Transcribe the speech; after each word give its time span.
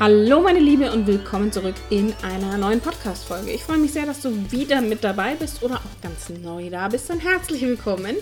Hallo 0.00 0.40
meine 0.40 0.58
Liebe 0.58 0.90
und 0.90 1.06
willkommen 1.06 1.52
zurück 1.52 1.76
in 1.88 2.12
einer 2.20 2.58
neuen 2.58 2.80
Podcast-Folge. 2.80 3.52
Ich 3.52 3.62
freue 3.62 3.78
mich 3.78 3.92
sehr, 3.92 4.04
dass 4.04 4.22
du 4.22 4.50
wieder 4.50 4.80
mit 4.80 5.04
dabei 5.04 5.36
bist 5.36 5.62
oder 5.62 5.76
auch 5.76 6.02
ganz 6.02 6.30
neu 6.30 6.68
da 6.68 6.88
bist. 6.88 7.08
Dann 7.08 7.20
herzlich 7.20 7.62
willkommen. 7.62 8.16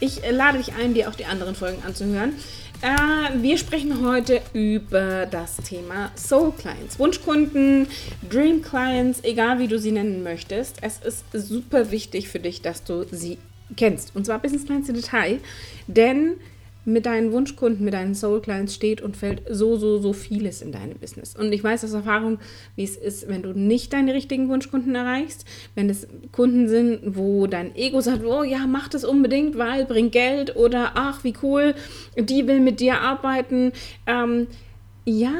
Ich 0.00 0.22
lade 0.30 0.56
dich 0.56 0.72
ein, 0.72 0.94
dir 0.94 1.06
auch 1.10 1.14
die 1.14 1.26
anderen 1.26 1.54
Folgen 1.54 1.82
anzuhören. 1.86 2.32
Äh, 2.80 3.42
wir 3.42 3.58
sprechen 3.58 4.06
heute 4.06 4.40
über 4.54 5.26
das 5.26 5.58
Thema 5.58 6.10
Soul 6.16 6.50
Clients, 6.52 6.98
Wunschkunden, 6.98 7.88
Dream 8.30 8.62
Clients, 8.62 9.22
egal 9.22 9.58
wie 9.58 9.68
du 9.68 9.78
sie 9.78 9.92
nennen 9.92 10.22
möchtest. 10.22 10.76
Es 10.80 10.98
ist 11.00 11.26
super 11.34 11.90
wichtig 11.90 12.30
für 12.30 12.40
dich, 12.40 12.62
dass 12.62 12.84
du 12.84 13.04
sie 13.10 13.36
kennst. 13.76 14.16
Und 14.16 14.24
zwar 14.24 14.38
bis 14.38 14.54
ins 14.54 14.64
kleinste 14.64 14.94
Detail, 14.94 15.40
denn 15.88 16.36
mit 16.88 17.06
deinen 17.06 17.32
Wunschkunden, 17.32 17.84
mit 17.84 17.94
deinen 17.94 18.14
Soul 18.14 18.40
Clients 18.40 18.74
steht 18.74 19.02
und 19.02 19.16
fällt 19.16 19.42
so, 19.50 19.76
so, 19.76 19.98
so 19.98 20.12
vieles 20.12 20.62
in 20.62 20.72
deinem 20.72 20.98
Business. 20.98 21.36
Und 21.36 21.52
ich 21.52 21.62
weiß 21.62 21.84
aus 21.84 21.92
Erfahrung, 21.92 22.38
wie 22.76 22.84
es 22.84 22.96
ist, 22.96 23.28
wenn 23.28 23.42
du 23.42 23.52
nicht 23.52 23.92
deine 23.92 24.14
richtigen 24.14 24.48
Wunschkunden 24.48 24.94
erreichst, 24.94 25.44
wenn 25.74 25.90
es 25.90 26.08
Kunden 26.32 26.68
sind, 26.68 27.00
wo 27.16 27.46
dein 27.46 27.76
Ego 27.76 28.00
sagt, 28.00 28.24
oh 28.24 28.42
ja, 28.42 28.66
mach 28.66 28.88
das 28.88 29.04
unbedingt, 29.04 29.58
weil 29.58 29.84
bringt 29.84 30.12
Geld 30.12 30.56
oder 30.56 30.92
ach, 30.94 31.24
wie 31.24 31.34
cool, 31.42 31.74
die 32.16 32.46
will 32.46 32.60
mit 32.60 32.80
dir 32.80 33.00
arbeiten. 33.00 33.72
Ähm, 34.06 34.46
ja, 35.04 35.34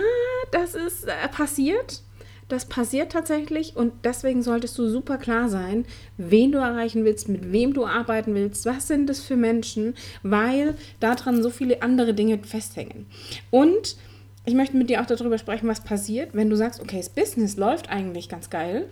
das 0.52 0.74
ist 0.74 1.04
äh, 1.04 1.28
passiert 1.30 2.02
das 2.48 2.64
passiert 2.64 3.12
tatsächlich 3.12 3.76
und 3.76 3.92
deswegen 4.04 4.42
solltest 4.42 4.76
du 4.78 4.88
super 4.88 5.18
klar 5.18 5.48
sein, 5.48 5.84
wen 6.16 6.50
du 6.52 6.58
erreichen 6.58 7.04
willst, 7.04 7.28
mit 7.28 7.52
wem 7.52 7.74
du 7.74 7.86
arbeiten 7.86 8.34
willst, 8.34 8.64
was 8.66 8.88
sind 8.88 9.08
das 9.08 9.20
für 9.20 9.36
Menschen, 9.36 9.94
weil 10.22 10.74
daran 10.98 11.42
so 11.42 11.50
viele 11.50 11.82
andere 11.82 12.14
Dinge 12.14 12.38
festhängen. 12.38 13.06
Und 13.50 13.96
ich 14.44 14.54
möchte 14.54 14.76
mit 14.76 14.88
dir 14.88 15.02
auch 15.02 15.06
darüber 15.06 15.36
sprechen, 15.36 15.68
was 15.68 15.84
passiert, 15.84 16.30
wenn 16.32 16.48
du 16.48 16.56
sagst, 16.56 16.80
okay, 16.80 16.96
das 16.96 17.10
Business 17.10 17.58
läuft 17.58 17.90
eigentlich 17.90 18.30
ganz 18.30 18.48
geil, 18.48 18.86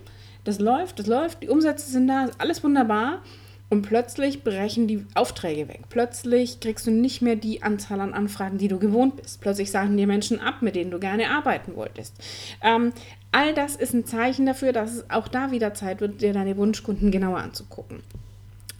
das 0.45 0.61
läuft, 0.61 0.98
das 0.98 1.07
läuft, 1.07 1.43
die 1.43 1.48
Umsätze 1.48 1.91
sind 1.91 2.09
da, 2.09 2.29
alles 2.39 2.63
wunderbar. 2.63 3.23
Und 3.69 3.83
plötzlich 3.83 4.45
brechen 4.45 4.86
die 4.86 5.05
Aufträge 5.14 5.69
weg. 5.69 5.81
Plötzlich 5.89 6.61
kriegst 6.61 6.86
du 6.86 6.92
nicht 6.92 7.20
mehr 7.20 7.34
die 7.34 7.62
Anzahl 7.64 8.00
an 8.00 8.14
Anfragen, 8.14 8.58
die 8.58 8.69
du 8.69 8.78
gewohnt 8.78 9.17
bist. 9.17 9.41
Plötzlich 9.41 9.73
sagen 9.73 9.97
dir 9.97 10.06
Menschen 10.06 10.39
ab, 10.39 10.62
mit 10.62 10.77
denen 10.77 10.92
du 10.92 11.00
gerne 11.00 11.31
arbeiten 11.31 11.75
wolltest. 11.75 12.14
Ähm, 12.62 12.92
all 13.33 13.55
das 13.55 13.75
ist 13.75 13.92
ein 13.92 14.06
Zeichen 14.06 14.47
dafür, 14.47 14.73
dass 14.73 14.95
es 14.95 15.11
auch 15.11 15.27
da 15.27 15.50
wieder 15.50 15.75
Zeit 15.75 16.00
wird, 16.00 16.23
dir 16.23 16.33
deine 16.33 16.56
Wunschkunden 16.56 17.11
genauer 17.11 17.39
anzugucken. 17.39 18.03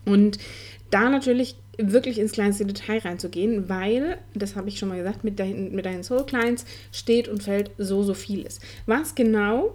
Und 0.05 0.39
da 0.91 1.11
natürlich 1.11 1.57
wirklich 1.79 2.19
ins 2.19 2.33
kleinste 2.33 2.65
Detail 2.65 2.99
reinzugehen, 2.99 3.69
weil, 3.69 4.19
das 4.35 4.55
habe 4.55 4.69
ich 4.69 4.79
schon 4.79 4.89
mal 4.89 4.99
gesagt, 4.99 5.25
mit, 5.25 5.39
dein, 5.39 5.73
mit 5.73 5.85
deinen 5.85 6.05
Soul 6.05 6.25
Clients 6.25 6.65
steht 6.93 7.29
und 7.29 7.43
fällt 7.43 7.73
so, 7.77 8.05
so 8.05 8.15
vieles. 8.15 8.61
Was 8.87 9.17
genau 9.17 9.75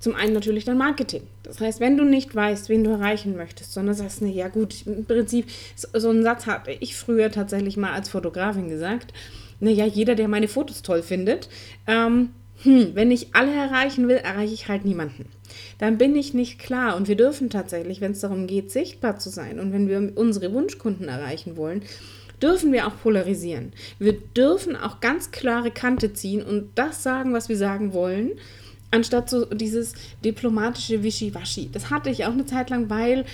zum 0.00 0.14
einen 0.16 0.32
natürlich 0.32 0.64
dein 0.64 0.78
Marketing. 0.78 1.22
Das 1.42 1.60
heißt, 1.60 1.78
wenn 1.78 1.96
du 1.96 2.04
nicht 2.04 2.34
weißt, 2.34 2.68
wen 2.70 2.82
du 2.82 2.90
erreichen 2.90 3.36
möchtest, 3.36 3.72
sondern 3.72 3.94
sagst, 3.94 4.22
ne, 4.22 4.32
ja 4.32 4.48
gut, 4.48 4.86
im 4.86 5.04
Prinzip, 5.04 5.46
so, 5.76 6.08
einen 6.08 6.22
Satz 6.22 6.46
hatte 6.46 6.72
ich 6.72 6.96
früher 6.96 7.30
tatsächlich 7.30 7.76
mal 7.76 7.92
als 7.92 8.08
Fotografin 8.08 8.68
gesagt, 8.68 9.12
naja, 9.60 9.84
jeder, 9.84 10.14
der 10.14 10.26
meine 10.26 10.48
Fotos 10.48 10.80
toll 10.80 11.02
findet, 11.02 11.50
ähm, 11.86 12.30
hm, 12.62 12.94
wenn 12.94 13.10
ich 13.10 13.34
alle 13.34 13.54
erreichen 13.54 14.08
will, 14.08 14.16
erreiche 14.16 14.54
ich 14.54 14.68
halt 14.68 14.86
niemanden. 14.86 15.26
Dann 15.78 15.98
bin 15.98 16.16
ich 16.16 16.32
nicht 16.32 16.58
klar 16.58 16.96
und 16.96 17.06
wir 17.06 17.16
dürfen 17.16 17.50
tatsächlich, 17.50 18.00
wenn 18.00 18.12
es 18.12 18.20
darum 18.20 18.46
geht, 18.46 18.70
sichtbar 18.70 19.18
zu 19.18 19.28
sein 19.28 19.60
und 19.60 19.72
wenn 19.72 19.88
wir 19.88 20.12
unsere 20.16 20.52
Wunschkunden 20.52 21.08
erreichen 21.08 21.56
wollen, 21.56 21.82
dürfen 22.42 22.72
wir 22.72 22.86
auch 22.86 22.96
polarisieren. 23.02 23.72
Wir 23.98 24.14
dürfen 24.14 24.76
auch 24.76 25.00
ganz 25.00 25.30
klare 25.30 25.70
Kante 25.70 26.14
ziehen 26.14 26.42
und 26.42 26.70
das 26.74 27.02
sagen, 27.02 27.34
was 27.34 27.50
wir 27.50 27.56
sagen 27.58 27.92
wollen 27.92 28.32
Anstatt 28.90 29.30
so 29.30 29.44
dieses 29.44 29.94
diplomatische 30.24 31.02
Wischiwaschi. 31.02 31.70
Das 31.72 31.90
hatte 31.90 32.10
ich 32.10 32.24
auch 32.24 32.32
eine 32.32 32.46
Zeit 32.46 32.70
lang, 32.70 32.90
weil 32.90 33.24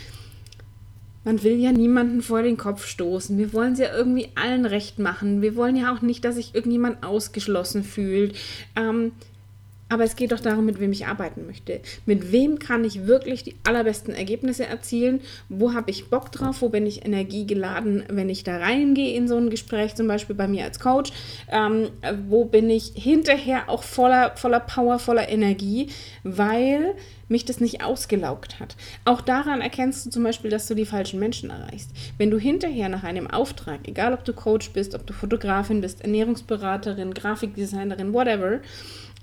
man 1.25 1.43
will 1.43 1.57
ja 1.57 1.73
niemanden 1.73 2.23
vor 2.23 2.43
den 2.43 2.57
Kopf 2.57 2.87
stoßen. 2.87 3.37
Wir 3.37 3.53
wollen 3.53 3.73
es 3.73 3.81
ja 3.81 3.93
irgendwie 3.93 4.29
allen 4.37 4.65
recht 4.65 4.99
machen. 4.99 5.43
Wir 5.43 5.57
wollen 5.57 5.75
ja 5.75 5.93
auch 5.93 6.01
nicht, 6.01 6.25
dass 6.25 6.37
sich 6.37 6.55
irgendjemand 6.55 7.03
ausgeschlossen 7.03 7.83
fühlt. 7.83 8.37
Ähm, 8.77 9.13
aber 9.89 10.05
es 10.05 10.17
geht 10.17 10.33
doch 10.33 10.41
darum, 10.41 10.65
mit 10.65 10.81
wem 10.81 10.91
ich 10.93 11.07
arbeiten 11.07 11.47
möchte. 11.47 11.81
Mit 12.07 12.33
wem 12.33 12.59
kann 12.59 12.85
ich 12.85 13.07
wirklich 13.07 13.45
die 13.45 13.55
allerbesten 13.65 14.15
Ergebnisse 14.15 14.67
erzielen? 14.67 15.21
Wo 15.49 15.75
habe 15.75 15.91
ich 15.91 16.11
Bock 16.11 16.33
drauf? 16.33 16.61
Wo 16.61 16.69
bin 16.69 16.87
ich 16.87 17.05
energiegeladen, 17.05 18.05
wenn 18.09 18.29
ich 18.29 18.43
da 18.43 18.59
reingehe 18.59 19.15
in 19.15 19.29
so 19.29 19.37
ein 19.37 19.49
Gespräch, 19.49 19.95
zum 19.95 20.09
Beispiel 20.09 20.35
bei 20.35 20.49
mir 20.49 20.65
als 20.65 20.81
Coach? 20.81 21.13
Ähm, 21.51 21.91
wo 22.29 22.45
bin 22.45 22.69
ich 22.69 22.93
hinterher 22.95 23.69
auch 23.69 23.85
voller, 23.85 24.33
voller 24.37 24.61
Power, 24.61 24.99
voller 24.99 25.29
Energie, 25.29 25.89
weil 26.25 26.97
mich 27.29 27.45
das 27.45 27.61
nicht 27.61 27.83
ausgelaugt 27.83 28.61
hat. 28.61 28.77
Auch 29.05 29.21
daran 29.21 29.61
erkennst 29.61 30.07
du 30.07 30.11
zum 30.11 30.23
Beispiel, 30.23 30.51
dass 30.51 30.67
du 30.67 30.75
die 30.75 30.87
falschen 30.87 31.19
Menschen 31.19 31.51
erreichst. 31.51 31.91
Wenn 32.19 32.31
du 32.31 32.39
hinterher 32.39 32.89
nach 32.89 33.03
einem 33.03 33.29
Auftrag, 33.29 33.81
egal 33.89 34.13
ob 34.15 34.25
du 34.25 34.33
Coach 34.33 34.71
bist, 34.71 34.95
ob 34.95 35.07
du 35.07 35.13
Fotografin 35.13 35.81
bist, 35.81 36.03
Ernährungsberaterin, 36.03 37.15
Grafikdesignerin, 37.15 38.13
whatever, 38.13 38.61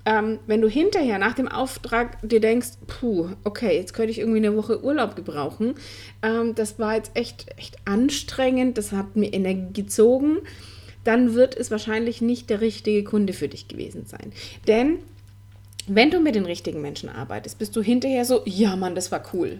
ähm, 0.05 0.39
wenn 0.47 0.61
du 0.61 0.67
hinterher 0.67 1.17
nach 1.17 1.33
dem 1.33 1.47
Auftrag 1.47 2.17
dir 2.21 2.41
denkst, 2.41 2.69
puh, 2.87 3.29
okay, 3.43 3.77
jetzt 3.77 3.93
könnte 3.93 4.11
ich 4.11 4.19
irgendwie 4.19 4.39
eine 4.39 4.55
Woche 4.55 4.83
Urlaub 4.83 5.15
gebrauchen, 5.15 5.75
ähm, 6.21 6.55
das 6.55 6.77
war 6.79 6.95
jetzt 6.95 7.11
echt, 7.15 7.45
echt 7.57 7.77
anstrengend, 7.85 8.77
das 8.77 8.91
hat 8.91 9.15
mir 9.15 9.33
Energie 9.33 9.83
gezogen, 9.83 10.39
dann 11.03 11.33
wird 11.33 11.55
es 11.55 11.71
wahrscheinlich 11.71 12.21
nicht 12.21 12.49
der 12.49 12.61
richtige 12.61 13.03
Kunde 13.03 13.33
für 13.33 13.47
dich 13.47 13.67
gewesen 13.67 14.05
sein. 14.05 14.33
Denn 14.67 14.99
wenn 15.87 16.11
du 16.11 16.19
mit 16.19 16.35
den 16.35 16.45
richtigen 16.45 16.81
Menschen 16.81 17.09
arbeitest, 17.09 17.59
bist 17.59 17.75
du 17.75 17.81
hinterher 17.81 18.25
so, 18.25 18.41
ja 18.45 18.75
Mann, 18.75 18.95
das 18.95 19.11
war 19.11 19.23
cool. 19.33 19.59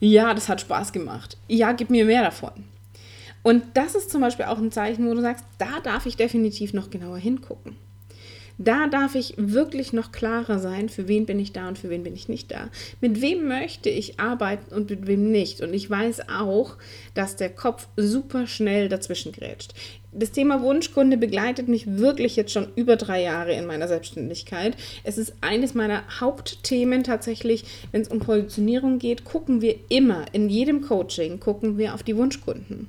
Ja, 0.00 0.34
das 0.34 0.48
hat 0.48 0.60
Spaß 0.60 0.92
gemacht. 0.92 1.36
Ja, 1.48 1.72
gib 1.72 1.90
mir 1.90 2.04
mehr 2.04 2.22
davon. 2.22 2.52
Und 3.42 3.64
das 3.74 3.94
ist 3.94 4.10
zum 4.10 4.20
Beispiel 4.20 4.46
auch 4.46 4.58
ein 4.58 4.70
Zeichen, 4.70 5.08
wo 5.08 5.14
du 5.14 5.20
sagst, 5.20 5.44
da 5.58 5.80
darf 5.82 6.06
ich 6.06 6.16
definitiv 6.16 6.72
noch 6.72 6.90
genauer 6.90 7.18
hingucken. 7.18 7.76
Da 8.60 8.88
darf 8.88 9.14
ich 9.14 9.34
wirklich 9.36 9.92
noch 9.92 10.10
klarer 10.10 10.58
sein, 10.58 10.88
für 10.88 11.06
wen 11.06 11.26
bin 11.26 11.38
ich 11.38 11.52
da 11.52 11.68
und 11.68 11.78
für 11.78 11.90
wen 11.90 12.02
bin 12.02 12.14
ich 12.14 12.28
nicht 12.28 12.50
da. 12.50 12.70
Mit 13.00 13.20
wem 13.22 13.46
möchte 13.46 13.88
ich 13.88 14.18
arbeiten 14.18 14.74
und 14.74 14.90
mit 14.90 15.06
wem 15.06 15.30
nicht. 15.30 15.60
Und 15.60 15.72
ich 15.72 15.88
weiß 15.88 16.28
auch, 16.28 16.76
dass 17.14 17.36
der 17.36 17.50
Kopf 17.50 17.86
super 17.96 18.48
schnell 18.48 18.88
dazwischen 18.88 19.30
grätscht. 19.30 19.74
Das 20.10 20.32
Thema 20.32 20.60
Wunschkunde 20.60 21.16
begleitet 21.16 21.68
mich 21.68 21.98
wirklich 21.98 22.34
jetzt 22.34 22.50
schon 22.50 22.66
über 22.74 22.96
drei 22.96 23.22
Jahre 23.22 23.52
in 23.52 23.66
meiner 23.66 23.86
Selbstständigkeit. 23.86 24.76
Es 25.04 25.18
ist 25.18 25.34
eines 25.40 25.74
meiner 25.74 26.02
Hauptthemen 26.18 27.04
tatsächlich, 27.04 27.64
wenn 27.92 28.00
es 28.00 28.08
um 28.08 28.18
Positionierung 28.18 28.98
geht, 28.98 29.24
gucken 29.24 29.60
wir 29.60 29.76
immer, 29.88 30.24
in 30.32 30.48
jedem 30.48 30.80
Coaching 30.80 31.38
gucken 31.38 31.78
wir 31.78 31.94
auf 31.94 32.02
die 32.02 32.16
Wunschkunden. 32.16 32.88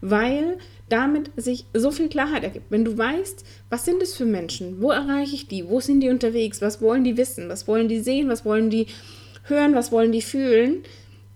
Weil 0.00 0.58
damit 0.88 1.30
sich 1.36 1.66
so 1.72 1.90
viel 1.90 2.08
Klarheit 2.08 2.42
ergibt. 2.42 2.70
Wenn 2.70 2.84
du 2.84 2.98
weißt, 2.98 3.44
was 3.70 3.84
sind 3.84 4.02
es 4.02 4.14
für 4.14 4.26
Menschen, 4.26 4.82
wo 4.82 4.90
erreiche 4.90 5.34
ich 5.34 5.48
die, 5.48 5.68
wo 5.68 5.80
sind 5.80 6.00
die 6.00 6.10
unterwegs, 6.10 6.60
was 6.60 6.82
wollen 6.82 7.04
die 7.04 7.16
wissen, 7.16 7.48
was 7.48 7.68
wollen 7.68 7.88
die 7.88 8.00
sehen, 8.00 8.28
was 8.28 8.44
wollen 8.44 8.70
die 8.70 8.86
hören, 9.44 9.74
was 9.74 9.92
wollen 9.92 10.12
die 10.12 10.22
fühlen, 10.22 10.82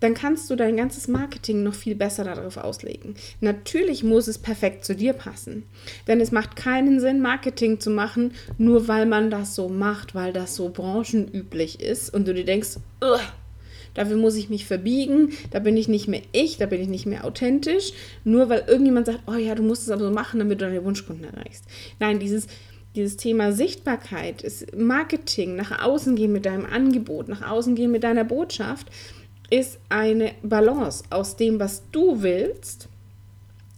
dann 0.01 0.15
kannst 0.15 0.51
du 0.51 0.57
dein 0.57 0.77
ganzes 0.77 1.09
Marketing 1.09 1.63
noch 1.63 1.73
viel 1.73 1.95
besser 1.95 2.25
darauf 2.25 2.59
auslegen. 2.59 3.15
Natürlich 3.41 4.05
muss 4.05 4.29
es 4.29 4.39
perfekt 4.39 4.85
zu 4.85 4.95
dir 4.95 5.15
passen, 5.15 5.63
denn 6.07 6.21
es 6.21 6.31
macht 6.31 6.57
keinen 6.57 7.01
Sinn, 7.01 7.23
Marketing 7.23 7.81
zu 7.81 7.91
machen, 7.91 8.33
nur 8.59 8.87
weil 8.89 9.07
man 9.07 9.31
das 9.31 9.55
so 9.55 9.69
macht, 9.69 10.15
weil 10.15 10.33
das 10.33 10.57
so 10.57 10.69
branchenüblich 10.69 11.81
ist 11.81 12.13
und 12.13 12.29
du 12.29 12.35
dir 12.35 12.45
denkst, 12.45 12.77
Ugh, 13.03 13.21
Dafür 13.95 14.17
muss 14.17 14.35
ich 14.35 14.51
mich 14.51 14.67
verbiegen, 14.67 15.31
da 15.51 15.61
bin 15.61 15.77
ich 15.77 15.89
nicht 15.89 16.09
mehr 16.09 16.23
ich, 16.33 16.59
da 16.59 16.67
bin 16.67 16.81
ich 16.81 16.89
nicht 16.89 17.07
mehr 17.07 17.25
authentisch, 17.25 17.93
nur 18.25 18.49
weil 18.49 18.65
irgendjemand 18.67 19.07
sagt, 19.07 19.21
oh 19.27 19.35
ja, 19.35 19.55
du 19.55 19.63
musst 19.63 19.83
es 19.83 19.91
aber 19.91 20.05
so 20.05 20.11
machen, 20.11 20.41
damit 20.41 20.61
du 20.61 20.67
deine 20.67 20.85
Wunschkunden 20.85 21.25
erreichst. 21.25 21.65
Nein, 22.01 22.19
dieses, 22.19 22.49
dieses 22.97 23.17
Thema 23.17 23.53
Sichtbarkeit 23.53 24.43
ist 24.43 24.77
Marketing, 24.77 25.57
nach 25.57 25.85
außen 25.85 26.17
gehen 26.17 26.33
mit 26.33 26.47
deinem 26.47 26.67
Angebot, 26.67 27.29
nach 27.29 27.49
außen 27.49 27.75
gehen 27.75 27.93
mit 27.93 28.05
deiner 28.05 28.25
Botschaft, 28.25 28.89
ist 29.51 29.79
eine 29.89 30.33
Balance 30.43 31.05
aus 31.11 31.37
dem, 31.37 31.61
was 31.61 31.83
du 31.93 32.23
willst 32.23 32.89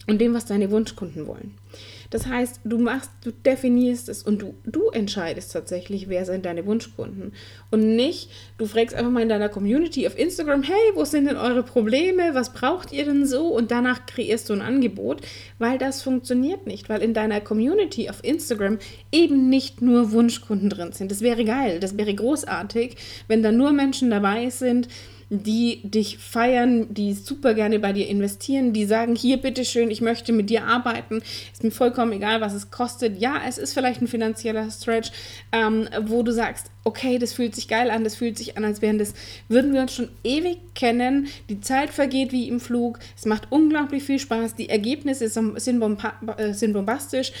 und 0.07 0.19
dem, 0.19 0.33
was 0.33 0.45
deine 0.45 0.71
Wunschkunden 0.71 1.27
wollen. 1.27 1.53
Das 2.09 2.27
heißt, 2.27 2.61
du 2.63 2.77
machst, 2.77 3.11
du 3.23 3.31
definierst 3.31 4.09
es 4.09 4.23
und 4.23 4.41
du, 4.41 4.53
du 4.65 4.89
entscheidest 4.89 5.51
tatsächlich, 5.53 6.09
wer 6.09 6.25
sind 6.25 6.45
deine 6.45 6.65
Wunschkunden. 6.65 7.33
Und 7.71 7.95
nicht, 7.95 8.29
du 8.57 8.65
fragst 8.65 8.95
einfach 8.95 9.11
mal 9.11 9.23
in 9.23 9.29
deiner 9.29 9.49
Community 9.49 10.07
auf 10.07 10.17
Instagram, 10.17 10.63
hey, 10.63 10.91
wo 10.95 11.05
sind 11.05 11.25
denn 11.25 11.37
eure 11.37 11.63
Probleme? 11.63 12.33
Was 12.33 12.53
braucht 12.53 12.91
ihr 12.91 13.05
denn 13.05 13.25
so? 13.25 13.47
Und 13.47 13.71
danach 13.71 14.05
kreierst 14.05 14.49
du 14.49 14.53
ein 14.53 14.61
Angebot, 14.61 15.21
weil 15.59 15.77
das 15.77 16.01
funktioniert 16.01 16.67
nicht, 16.67 16.89
weil 16.89 17.01
in 17.01 17.13
deiner 17.13 17.41
Community 17.41 18.09
auf 18.09 18.23
Instagram 18.23 18.79
eben 19.11 19.49
nicht 19.49 19.81
nur 19.81 20.11
Wunschkunden 20.11 20.69
drin 20.69 20.93
sind. 20.93 21.11
Das 21.11 21.21
wäre 21.21 21.43
geil, 21.43 21.79
das 21.79 21.97
wäre 21.97 22.13
großartig, 22.13 22.95
wenn 23.27 23.43
da 23.43 23.51
nur 23.51 23.71
Menschen 23.71 24.09
dabei 24.09 24.49
sind, 24.49 24.87
die 25.29 25.81
dich 25.83 26.17
feiern, 26.17 26.93
die 26.93 27.13
super 27.13 27.53
gerne 27.53 27.79
bei 27.79 27.91
dir 27.91 28.07
investieren, 28.07 28.71
die 28.71 28.85
sagen, 28.85 29.15
hier 29.15 29.37
bitteschön, 29.37 29.91
ich 29.91 30.01
möchte 30.01 30.31
mit 30.31 30.49
dir 30.49 30.65
arbeiten, 30.65 31.21
ist 31.51 31.63
mir 31.63 31.71
vollkommen 31.71 32.13
egal, 32.13 32.39
was 32.39 32.53
es 32.53 32.71
kostet. 32.71 33.19
Ja, 33.19 33.41
es 33.47 33.57
ist 33.57 33.73
vielleicht 33.73 34.01
ein 34.01 34.07
finanzieller 34.07 34.69
Stretch, 34.71 35.11
ähm, 35.51 35.89
wo 36.03 36.23
du 36.23 36.31
sagst, 36.31 36.67
okay, 36.85 37.19
das 37.19 37.33
fühlt 37.33 37.55
sich 37.55 37.67
geil 37.67 37.89
an, 37.89 38.05
das 38.05 38.15
fühlt 38.15 38.37
sich 38.37 38.57
an, 38.57 38.63
als 38.63 38.81
wären 38.81 38.97
das, 38.97 39.13
würden 39.49 39.73
wir 39.73 39.81
uns 39.81 39.93
schon 39.93 40.09
ewig 40.23 40.59
kennen, 40.73 41.27
die 41.49 41.59
Zeit 41.59 41.89
vergeht 41.89 42.31
wie 42.31 42.47
im 42.47 42.61
Flug, 42.61 42.99
es 43.17 43.25
macht 43.25 43.51
unglaublich 43.51 44.03
viel 44.03 44.19
Spaß, 44.19 44.55
die 44.55 44.69
Ergebnisse 44.69 45.27
sind, 45.27 45.79
bomba 45.79 46.13
äh, 46.37 46.53
sind 46.53 46.71
bombastisch 46.71 47.33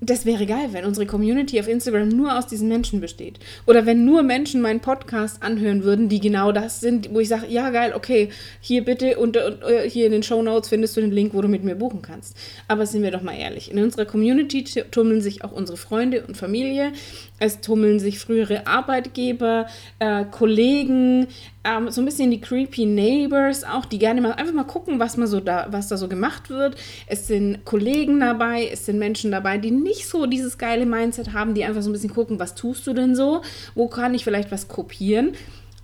das 0.00 0.24
wäre 0.24 0.46
geil, 0.46 0.68
wenn 0.70 0.84
unsere 0.84 1.06
Community 1.06 1.58
auf 1.58 1.66
Instagram 1.66 2.08
nur 2.08 2.38
aus 2.38 2.46
diesen 2.46 2.68
Menschen 2.68 3.00
besteht. 3.00 3.40
Oder 3.66 3.84
wenn 3.84 4.04
nur 4.04 4.22
Menschen 4.22 4.60
meinen 4.60 4.78
Podcast 4.78 5.42
anhören 5.42 5.82
würden, 5.82 6.08
die 6.08 6.20
genau 6.20 6.52
das 6.52 6.80
sind, 6.80 7.12
wo 7.12 7.18
ich 7.18 7.28
sage, 7.28 7.46
ja 7.48 7.70
geil, 7.70 7.92
okay, 7.96 8.28
hier 8.60 8.84
bitte 8.84 9.18
und, 9.18 9.36
und 9.36 9.62
äh, 9.64 9.90
hier 9.90 10.06
in 10.06 10.12
den 10.12 10.22
Show 10.22 10.40
Notes 10.40 10.68
findest 10.68 10.96
du 10.96 11.00
den 11.00 11.10
Link, 11.10 11.34
wo 11.34 11.42
du 11.42 11.48
mit 11.48 11.64
mir 11.64 11.74
buchen 11.74 12.00
kannst. 12.00 12.36
Aber 12.68 12.86
sind 12.86 13.02
wir 13.02 13.10
doch 13.10 13.22
mal 13.22 13.36
ehrlich, 13.36 13.72
in 13.72 13.82
unserer 13.82 14.04
Community 14.04 14.62
tummeln 14.62 15.20
sich 15.20 15.42
auch 15.42 15.52
unsere 15.52 15.76
Freunde 15.76 16.24
und 16.24 16.36
Familie, 16.36 16.92
es 17.40 17.60
tummeln 17.60 17.98
sich 17.98 18.20
frühere 18.20 18.68
Arbeitgeber, 18.68 19.66
äh, 19.98 20.24
Kollegen, 20.30 21.26
ähm, 21.68 21.90
so 21.90 22.00
ein 22.00 22.04
bisschen 22.04 22.30
die 22.30 22.40
creepy 22.40 22.86
Neighbors 22.86 23.64
auch, 23.64 23.84
die 23.84 23.98
gerne 23.98 24.20
mal 24.20 24.32
einfach 24.32 24.54
mal 24.54 24.64
gucken, 24.64 24.98
was, 24.98 25.16
man 25.16 25.28
so 25.28 25.40
da, 25.40 25.66
was 25.70 25.88
da 25.88 25.96
so 25.96 26.08
gemacht 26.08 26.50
wird. 26.50 26.76
Es 27.06 27.26
sind 27.26 27.64
Kollegen 27.64 28.20
dabei, 28.20 28.68
es 28.72 28.86
sind 28.86 28.98
Menschen 28.98 29.30
dabei, 29.30 29.58
die 29.58 29.70
nicht 29.70 30.08
so 30.08 30.26
dieses 30.26 30.58
geile 30.58 30.86
Mindset 30.86 31.32
haben, 31.32 31.54
die 31.54 31.64
einfach 31.64 31.82
so 31.82 31.90
ein 31.90 31.92
bisschen 31.92 32.14
gucken, 32.14 32.38
was 32.38 32.54
tust 32.54 32.86
du 32.86 32.94
denn 32.94 33.14
so? 33.14 33.42
Wo 33.74 33.88
kann 33.88 34.14
ich 34.14 34.24
vielleicht 34.24 34.50
was 34.50 34.68
kopieren? 34.68 35.32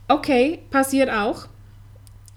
Okay, 0.08 0.60
passiert 0.70 1.10
auch. 1.10 1.48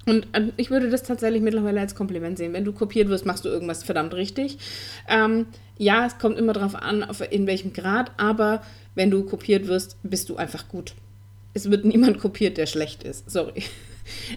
Und 0.06 0.28
ähm, 0.34 0.54
ich 0.58 0.70
würde 0.72 0.90
das 0.90 1.04
tatsächlich 1.04 1.42
mittlerweile 1.42 1.82
als 1.82 1.96
Kompliment 1.96 2.38
sehen. 2.38 2.54
Wenn 2.54 2.66
du 2.66 2.74
kopiert 2.74 3.10
wirst, 3.10 3.26
machst 3.26 3.46
du 3.46 3.50
irgendwas 3.50 3.84
verdammt 3.84 4.14
richtig. 4.14 4.58
Ähm, 5.08 5.48
ja, 5.78 6.06
es 6.06 6.18
kommt 6.18 6.38
immer 6.38 6.54
darauf 6.54 6.76
an, 6.76 7.06
in 7.30 7.46
welchem 7.46 7.74
Grad, 7.74 8.12
aber 8.18 8.62
wenn 8.96 9.12
du 9.12 9.24
kopiert 9.24 9.68
wirst, 9.68 9.98
bist 10.04 10.30
du 10.30 10.38
einfach 10.38 10.70
gut. 10.70 10.96
Es 11.58 11.72
wird 11.72 11.86
niemand 11.86 12.20
kopiert, 12.20 12.58
der 12.58 12.68
schlecht 12.68 13.04
ist. 13.04 13.30
Sorry. 13.30 13.64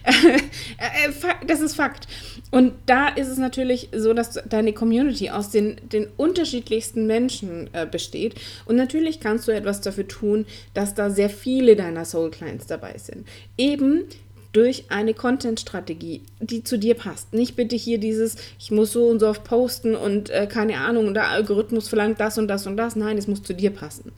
Äh, 0.05 1.07
äh, 1.07 1.45
das 1.47 1.61
ist 1.61 1.75
Fakt. 1.75 2.05
Und 2.49 2.73
da 2.87 3.07
ist 3.07 3.29
es 3.29 3.37
natürlich 3.37 3.87
so, 3.95 4.13
dass 4.13 4.33
deine 4.49 4.73
Community 4.73 5.29
aus 5.29 5.49
den, 5.49 5.77
den 5.93 6.07
unterschiedlichsten 6.17 7.07
Menschen 7.07 7.69
äh, 7.71 7.85
besteht. 7.85 8.35
Und 8.65 8.75
natürlich 8.75 9.21
kannst 9.21 9.47
du 9.47 9.53
etwas 9.53 9.79
dafür 9.79 10.09
tun, 10.09 10.45
dass 10.73 10.93
da 10.93 11.09
sehr 11.09 11.29
viele 11.29 11.77
deiner 11.77 12.03
Soul 12.03 12.31
Clients 12.31 12.67
dabei 12.67 12.97
sind. 12.97 13.25
Eben 13.57 14.03
durch 14.51 14.85
eine 14.89 15.13
Content-Strategie, 15.13 16.23
die 16.41 16.63
zu 16.63 16.77
dir 16.77 16.95
passt. 16.95 17.33
Nicht 17.33 17.55
bitte 17.55 17.75
hier 17.75 17.97
dieses, 17.97 18.35
ich 18.59 18.71
muss 18.71 18.91
so 18.91 19.07
und 19.07 19.19
so 19.19 19.29
oft 19.29 19.45
posten 19.45 19.95
und 19.95 20.29
äh, 20.29 20.47
keine 20.47 20.79
Ahnung, 20.79 21.13
der 21.13 21.29
Algorithmus 21.29 21.87
verlangt 21.87 22.19
das 22.19 22.37
und 22.37 22.49
das 22.49 22.67
und 22.67 22.75
das. 22.75 22.95
Nein, 22.95 23.17
es 23.17 23.27
muss 23.27 23.43
zu 23.43 23.53
dir 23.53 23.69
passen. 23.69 24.11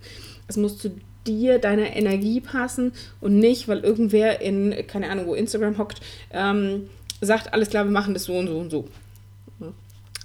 Es 0.48 0.58
muss 0.58 0.78
zu 0.78 0.92
dir, 1.28 1.60
deiner 1.60 1.96
Energie 1.96 2.42
passen 2.42 2.94
und 3.22 3.38
nicht, 3.40 3.68
weil 3.68 3.80
irgendwer 3.80 4.42
in, 4.42 4.76
keine 4.88 5.10
Ahnung, 5.10 5.28
wo 5.28 5.36
Instagram 5.36 5.78
hockt, 5.78 6.02
ähm, 6.32 6.90
sagt, 7.22 7.54
alles 7.54 7.70
klar, 7.70 7.86
wir 7.86 7.92
machen 7.92 8.14
das 8.14 8.26
so 8.26 8.38
und 8.38 8.48
so 8.48 8.58
und 8.58 8.70
so. 8.70 8.88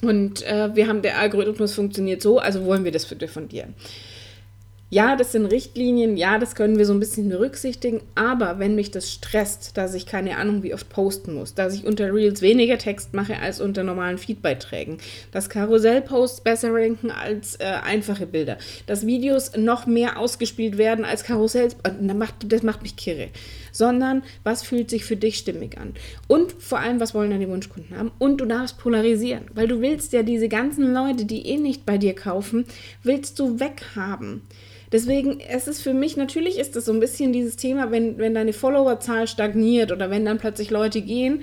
Und 0.01 0.43
äh, 0.47 0.75
wir 0.75 0.87
haben, 0.87 1.03
der 1.03 1.19
Algorithmus 1.19 1.75
funktioniert 1.75 2.23
so, 2.23 2.39
also 2.39 2.65
wollen 2.65 2.85
wir 2.85 2.93
das 2.93 3.05
für, 3.05 3.17
von 3.29 3.49
dir 3.49 3.67
ja, 4.91 5.17
das 5.17 5.33
sind 5.33 5.45
Richtlinien, 5.45 6.17
ja, 6.17 6.39
das 6.39 6.55
können 6.55 6.79
wir 6.79 6.87
so 6.87 6.95
ein 6.95 7.01
bisschen 7.01 7.29
berücksichtigen, 7.29 8.01
aber 8.15 8.59
wenn 8.59 8.75
mich 8.75 8.91
das 8.91 9.13
stresst, 9.13 9.77
dass 9.77 9.93
ich 9.93 10.07
keine 10.07 10.39
Ahnung 10.39 10.63
wie 10.63 10.73
oft 10.73 10.89
posten 10.89 11.35
muss, 11.35 11.55
dass 11.55 11.75
ich 11.75 11.85
unter 11.85 12.15
Reels 12.15 12.41
weniger 12.41 12.79
Text 12.79 13.13
mache 13.13 13.39
als 13.39 13.61
unter 13.61 13.83
normalen 13.83 14.17
Feedbeiträgen, 14.17 14.97
dass 15.31 15.51
Karussellposts 15.51 16.41
besser 16.41 16.73
ranken 16.73 17.11
als 17.11 17.57
äh, 17.57 17.65
einfache 17.65 18.27
Bilder, 18.27 18.57
dass 18.87 19.07
Videos 19.07 19.55
noch 19.59 19.87
mehr 19.87 20.19
ausgespielt 20.19 20.79
werden 20.79 21.05
als 21.05 21.23
Karussells, 21.23 21.75
äh, 21.83 21.91
das 22.45 22.63
macht, 22.63 22.83
mich 22.83 22.97
kirre, 22.97 23.29
sondern 23.73 24.23
was 24.43 24.63
fühlt 24.63 24.89
sich 24.89 25.05
für 25.05 25.17
dich 25.17 25.37
stimmig 25.37 25.77
an 25.77 25.93
und 26.29 26.53
vor 26.53 26.79
allem, 26.79 26.99
was 26.99 27.15
wollen 27.15 27.31
deine 27.31 27.49
Wunschkunden 27.51 27.95
haben 27.99 28.11
und 28.19 28.41
du 28.41 28.47
darfst 28.47 28.79
polarisieren, 28.79 29.45
weil 29.53 29.69
du 29.69 29.83
willst 29.83 30.15
ja 30.15 30.23
diese 30.23 30.49
ganzen 30.49 30.95
Leute, 30.95 31.27
die 31.27 31.47
eh 31.47 31.59
nicht 31.59 31.85
bei 31.85 31.99
dir 31.99 32.15
kaufen, 32.15 32.65
willst 33.03 33.39
du 33.39 33.61
weghaben. 33.61 34.41
Deswegen, 34.93 35.41
es 35.41 35.69
ist 35.69 35.83
für 35.83 35.95
mich, 35.95 36.17
natürlich 36.17 36.59
ist 36.59 36.77
das 36.77 36.87
so 36.87 36.93
ein 36.93 37.01
bisschen 37.01 37.33
dieses 37.33 37.57
Thema, 37.57 37.91
wenn, 37.91 38.19
wenn 38.19 38.35
deine 38.35 38.53
Followerzahl 38.53 39.27
stagniert 39.27 39.93
oder 39.93 40.11
wenn 40.11 40.25
dann 40.25 40.39
plötzlich 40.39 40.71
Leute 40.71 41.03
gehen, 41.03 41.43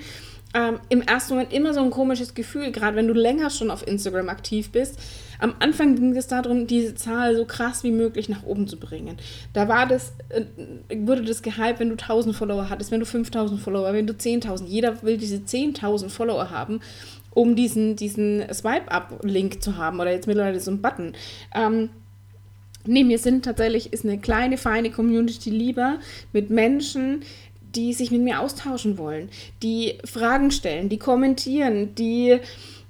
ähm, 0.54 0.78
im 0.88 1.02
ersten 1.02 1.34
Moment 1.34 1.52
immer 1.52 1.74
so 1.74 1.80
ein 1.80 1.90
komisches 1.90 2.34
Gefühl, 2.34 2.70
gerade 2.72 2.96
wenn 2.96 3.08
du 3.08 3.14
länger 3.14 3.50
schon 3.50 3.70
auf 3.70 3.86
Instagram 3.86 4.28
aktiv 4.28 4.70
bist. 4.70 4.98
Am 5.38 5.54
Anfang 5.58 5.96
ging 5.96 6.16
es 6.16 6.28
darum, 6.28 6.66
diese 6.66 6.94
Zahl 6.94 7.36
so 7.36 7.44
krass 7.44 7.84
wie 7.84 7.90
möglich 7.90 8.28
nach 8.28 8.44
oben 8.44 8.66
zu 8.66 8.78
bringen. 8.78 9.18
Da 9.52 9.68
war 9.68 9.86
das, 9.86 10.14
äh, 10.30 10.44
wurde 10.96 11.22
das 11.22 11.42
gehypt, 11.42 11.78
wenn 11.78 11.90
du 11.90 11.96
1000 11.96 12.34
Follower 12.34 12.70
hattest, 12.70 12.90
wenn 12.90 13.00
du 13.00 13.06
5000 13.06 13.60
Follower, 13.60 13.92
wenn 13.92 14.06
du 14.06 14.14
10.000. 14.14 14.66
Jeder 14.66 15.02
will 15.02 15.18
diese 15.18 15.36
10.000 15.36 16.08
Follower 16.08 16.50
haben, 16.50 16.80
um 17.30 17.54
diesen, 17.54 17.96
diesen 17.96 18.42
Swipe-Up-Link 18.50 19.62
zu 19.62 19.76
haben 19.76 20.00
oder 20.00 20.12
jetzt 20.12 20.26
mittlerweile 20.26 20.58
so 20.58 20.70
ein 20.70 20.80
Button. 20.80 21.12
Ähm, 21.54 21.90
Nee, 22.86 23.04
mir 23.04 23.18
sind 23.18 23.44
tatsächlich, 23.44 23.92
ist 23.92 24.04
eine 24.04 24.18
kleine, 24.18 24.58
feine 24.58 24.90
Community 24.90 25.50
lieber 25.50 25.98
mit 26.32 26.50
Menschen, 26.50 27.22
die 27.74 27.92
sich 27.92 28.10
mit 28.10 28.22
mir 28.22 28.40
austauschen 28.40 28.98
wollen, 28.98 29.28
die 29.62 29.98
Fragen 30.04 30.50
stellen, 30.50 30.88
die 30.88 30.98
kommentieren, 30.98 31.94
die 31.94 32.38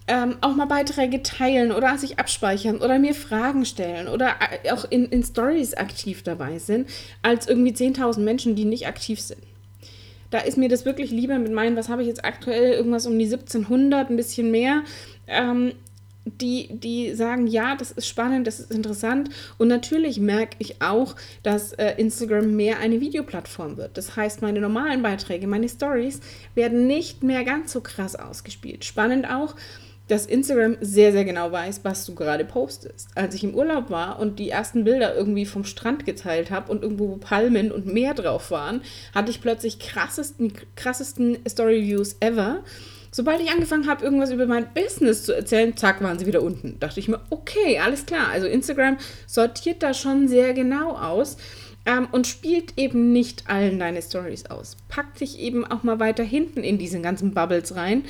ähm, 0.08 0.36
auch 0.40 0.54
mal 0.54 0.66
Beiträge 0.66 1.22
teilen 1.22 1.72
oder 1.72 1.98
sich 1.98 2.18
abspeichern 2.18 2.78
oder 2.78 2.98
mir 2.98 3.14
Fragen 3.14 3.64
stellen 3.64 4.06
oder 4.06 4.36
äh, 4.62 4.70
auch 4.70 4.84
in, 4.88 5.06
in 5.06 5.24
Stories 5.24 5.74
aktiv 5.74 6.22
dabei 6.22 6.58
sind, 6.58 6.88
als 7.22 7.48
irgendwie 7.48 7.72
10.000 7.72 8.20
Menschen, 8.20 8.54
die 8.54 8.64
nicht 8.64 8.86
aktiv 8.86 9.20
sind. 9.20 9.42
Da 10.30 10.38
ist 10.38 10.58
mir 10.58 10.68
das 10.68 10.84
wirklich 10.84 11.10
lieber 11.10 11.38
mit 11.38 11.52
meinen, 11.52 11.76
was 11.76 11.88
habe 11.88 12.02
ich 12.02 12.08
jetzt 12.08 12.24
aktuell, 12.24 12.72
irgendwas 12.72 13.06
um 13.06 13.18
die 13.18 13.26
1700, 13.26 14.10
ein 14.10 14.16
bisschen 14.16 14.50
mehr. 14.50 14.82
Ähm, 15.26 15.72
die, 16.26 16.68
die 16.78 17.14
sagen, 17.14 17.46
ja, 17.46 17.76
das 17.76 17.92
ist 17.92 18.06
spannend, 18.06 18.46
das 18.46 18.58
ist 18.60 18.72
interessant. 18.72 19.30
Und 19.58 19.68
natürlich 19.68 20.18
merke 20.18 20.56
ich 20.58 20.82
auch, 20.82 21.14
dass 21.42 21.72
äh, 21.74 21.94
Instagram 21.96 22.54
mehr 22.54 22.80
eine 22.80 23.00
Videoplattform 23.00 23.76
wird. 23.76 23.96
Das 23.96 24.16
heißt, 24.16 24.42
meine 24.42 24.60
normalen 24.60 25.02
Beiträge, 25.02 25.46
meine 25.46 25.68
Stories 25.68 26.20
werden 26.54 26.86
nicht 26.86 27.22
mehr 27.22 27.44
ganz 27.44 27.72
so 27.72 27.80
krass 27.80 28.16
ausgespielt. 28.16 28.84
Spannend 28.84 29.30
auch, 29.30 29.54
dass 30.08 30.26
Instagram 30.26 30.76
sehr, 30.80 31.12
sehr 31.12 31.24
genau 31.24 31.50
weiß, 31.50 31.80
was 31.82 32.04
du 32.06 32.14
gerade 32.14 32.44
postest. 32.44 33.08
Als 33.14 33.34
ich 33.34 33.42
im 33.42 33.54
Urlaub 33.54 33.90
war 33.90 34.18
und 34.18 34.38
die 34.38 34.50
ersten 34.50 34.84
Bilder 34.84 35.14
irgendwie 35.14 35.46
vom 35.46 35.64
Strand 35.64 36.06
geteilt 36.06 36.50
habe 36.50 36.70
und 36.70 36.82
irgendwo 36.82 37.16
Palmen 37.16 37.72
und 37.72 37.86
Meer 37.86 38.14
drauf 38.14 38.50
waren, 38.50 38.82
hatte 39.14 39.30
ich 39.30 39.40
plötzlich 39.40 39.78
krassesten, 39.78 40.52
krassesten 40.76 41.38
Story-Views 41.48 42.16
ever. 42.20 42.62
Sobald 43.16 43.40
ich 43.40 43.50
angefangen 43.50 43.88
habe, 43.88 44.04
irgendwas 44.04 44.30
über 44.30 44.44
mein 44.44 44.74
Business 44.74 45.24
zu 45.24 45.34
erzählen, 45.34 45.74
zack, 45.74 46.02
waren 46.02 46.18
sie 46.18 46.26
wieder 46.26 46.42
unten. 46.42 46.78
Dachte 46.80 47.00
ich 47.00 47.08
mir, 47.08 47.18
okay, 47.30 47.78
alles 47.78 48.04
klar. 48.04 48.28
Also 48.28 48.46
Instagram 48.46 48.98
sortiert 49.26 49.82
da 49.82 49.94
schon 49.94 50.28
sehr 50.28 50.52
genau 50.52 50.90
aus 50.90 51.38
ähm, 51.86 52.08
und 52.12 52.26
spielt 52.26 52.74
eben 52.76 53.14
nicht 53.14 53.48
allen 53.48 53.78
deine 53.78 54.02
Stories 54.02 54.44
aus. 54.50 54.76
Packt 54.90 55.22
dich 55.22 55.38
eben 55.38 55.64
auch 55.64 55.82
mal 55.82 55.98
weiter 55.98 56.24
hinten 56.24 56.62
in 56.62 56.76
diese 56.76 57.00
ganzen 57.00 57.32
Bubbles 57.32 57.74
rein, 57.74 58.04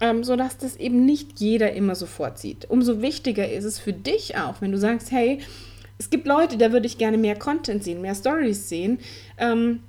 ähm, 0.00 0.24
sodass 0.24 0.58
das 0.58 0.74
eben 0.74 1.06
nicht 1.06 1.38
jeder 1.38 1.72
immer 1.74 1.94
sofort 1.94 2.40
sieht. 2.40 2.68
Umso 2.68 3.00
wichtiger 3.00 3.48
ist 3.48 3.62
es 3.62 3.78
für 3.78 3.92
dich 3.92 4.38
auch, 4.38 4.60
wenn 4.60 4.72
du 4.72 4.78
sagst, 4.78 5.12
hey, 5.12 5.38
es 5.98 6.10
gibt 6.10 6.26
Leute, 6.26 6.56
da 6.56 6.72
würde 6.72 6.86
ich 6.88 6.98
gerne 6.98 7.16
mehr 7.16 7.38
Content 7.38 7.84
sehen, 7.84 8.02
mehr 8.02 8.16
Stories 8.16 8.68
sehen. 8.68 8.98
Ähm, 9.38 9.84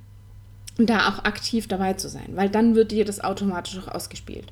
da 0.85 1.09
auch 1.09 1.23
aktiv 1.23 1.67
dabei 1.67 1.93
zu 1.93 2.09
sein, 2.09 2.29
weil 2.35 2.49
dann 2.49 2.75
wird 2.75 2.91
dir 2.91 3.05
das 3.05 3.21
automatisch 3.21 3.77
auch 3.79 3.87
ausgespielt. 3.87 4.47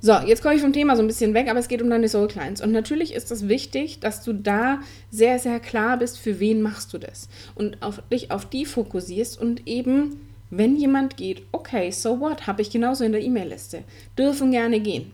So, 0.00 0.12
jetzt 0.12 0.42
komme 0.42 0.54
ich 0.54 0.60
vom 0.60 0.74
Thema 0.74 0.94
so 0.94 1.02
ein 1.02 1.08
bisschen 1.08 1.34
weg, 1.34 1.48
aber 1.48 1.58
es 1.58 1.68
geht 1.68 1.82
um 1.82 1.90
deine 1.90 2.08
Soul 2.08 2.28
Clients. 2.28 2.60
Und 2.60 2.70
natürlich 2.70 3.14
ist 3.14 3.24
es 3.24 3.40
das 3.40 3.48
wichtig, 3.48 3.98
dass 4.00 4.22
du 4.22 4.34
da 4.34 4.80
sehr, 5.10 5.38
sehr 5.38 5.58
klar 5.58 5.96
bist, 5.98 6.18
für 6.18 6.38
wen 6.38 6.60
machst 6.62 6.92
du 6.92 6.98
das. 6.98 7.28
Und 7.54 7.82
auf 7.82 8.02
dich 8.12 8.30
auf 8.30 8.44
die 8.44 8.66
fokussierst 8.66 9.40
und 9.40 9.66
eben, 9.66 10.20
wenn 10.50 10.76
jemand 10.76 11.16
geht, 11.16 11.42
okay, 11.50 11.90
so 11.90 12.20
what, 12.20 12.46
habe 12.46 12.62
ich 12.62 12.70
genauso 12.70 13.04
in 13.04 13.12
der 13.12 13.22
E-Mail-Liste, 13.22 13.84
dürfen 14.16 14.50
gerne 14.50 14.80
gehen. 14.80 15.10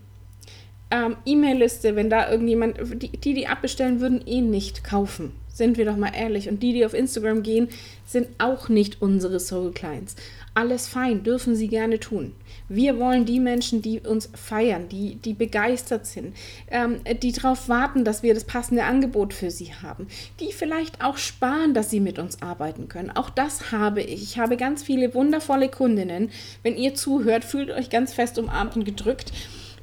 ähm, 0.92 1.16
E-Mail-Liste, 1.24 1.96
wenn 1.96 2.10
da 2.10 2.30
irgendjemand, 2.30 2.76
die, 3.02 3.08
die, 3.08 3.34
die 3.34 3.46
abbestellen, 3.46 4.00
würden 4.00 4.26
eh 4.26 4.42
nicht 4.42 4.84
kaufen. 4.84 5.32
Sind 5.62 5.78
wir 5.78 5.84
doch 5.84 5.96
mal 5.96 6.10
ehrlich. 6.12 6.48
Und 6.48 6.60
die, 6.60 6.72
die 6.72 6.84
auf 6.84 6.92
Instagram 6.92 7.44
gehen, 7.44 7.68
sind 8.04 8.26
auch 8.38 8.68
nicht 8.68 9.00
unsere 9.00 9.38
Soul 9.38 9.70
Clients. 9.70 10.16
Alles 10.54 10.88
fein, 10.88 11.22
dürfen 11.22 11.54
sie 11.54 11.68
gerne 11.68 12.00
tun. 12.00 12.32
Wir 12.68 12.98
wollen 12.98 13.26
die 13.26 13.38
Menschen, 13.38 13.80
die 13.80 14.00
uns 14.00 14.28
feiern, 14.34 14.88
die, 14.88 15.14
die 15.14 15.34
begeistert 15.34 16.04
sind, 16.06 16.34
ähm, 16.68 16.98
die 17.22 17.30
darauf 17.30 17.68
warten, 17.68 18.04
dass 18.04 18.24
wir 18.24 18.34
das 18.34 18.42
passende 18.42 18.82
Angebot 18.82 19.34
für 19.34 19.52
sie 19.52 19.72
haben, 19.72 20.08
die 20.40 20.50
vielleicht 20.50 21.00
auch 21.00 21.16
sparen, 21.16 21.74
dass 21.74 21.90
sie 21.90 22.00
mit 22.00 22.18
uns 22.18 22.42
arbeiten 22.42 22.88
können. 22.88 23.12
Auch 23.12 23.30
das 23.30 23.70
habe 23.70 24.02
ich. 24.02 24.20
Ich 24.20 24.38
habe 24.40 24.56
ganz 24.56 24.82
viele 24.82 25.14
wundervolle 25.14 25.68
Kundinnen. 25.68 26.32
Wenn 26.64 26.76
ihr 26.76 26.96
zuhört, 26.96 27.44
fühlt 27.44 27.70
euch 27.70 27.88
ganz 27.88 28.12
fest 28.12 28.36
umarmt 28.36 28.74
und 28.74 28.84
gedrückt, 28.84 29.32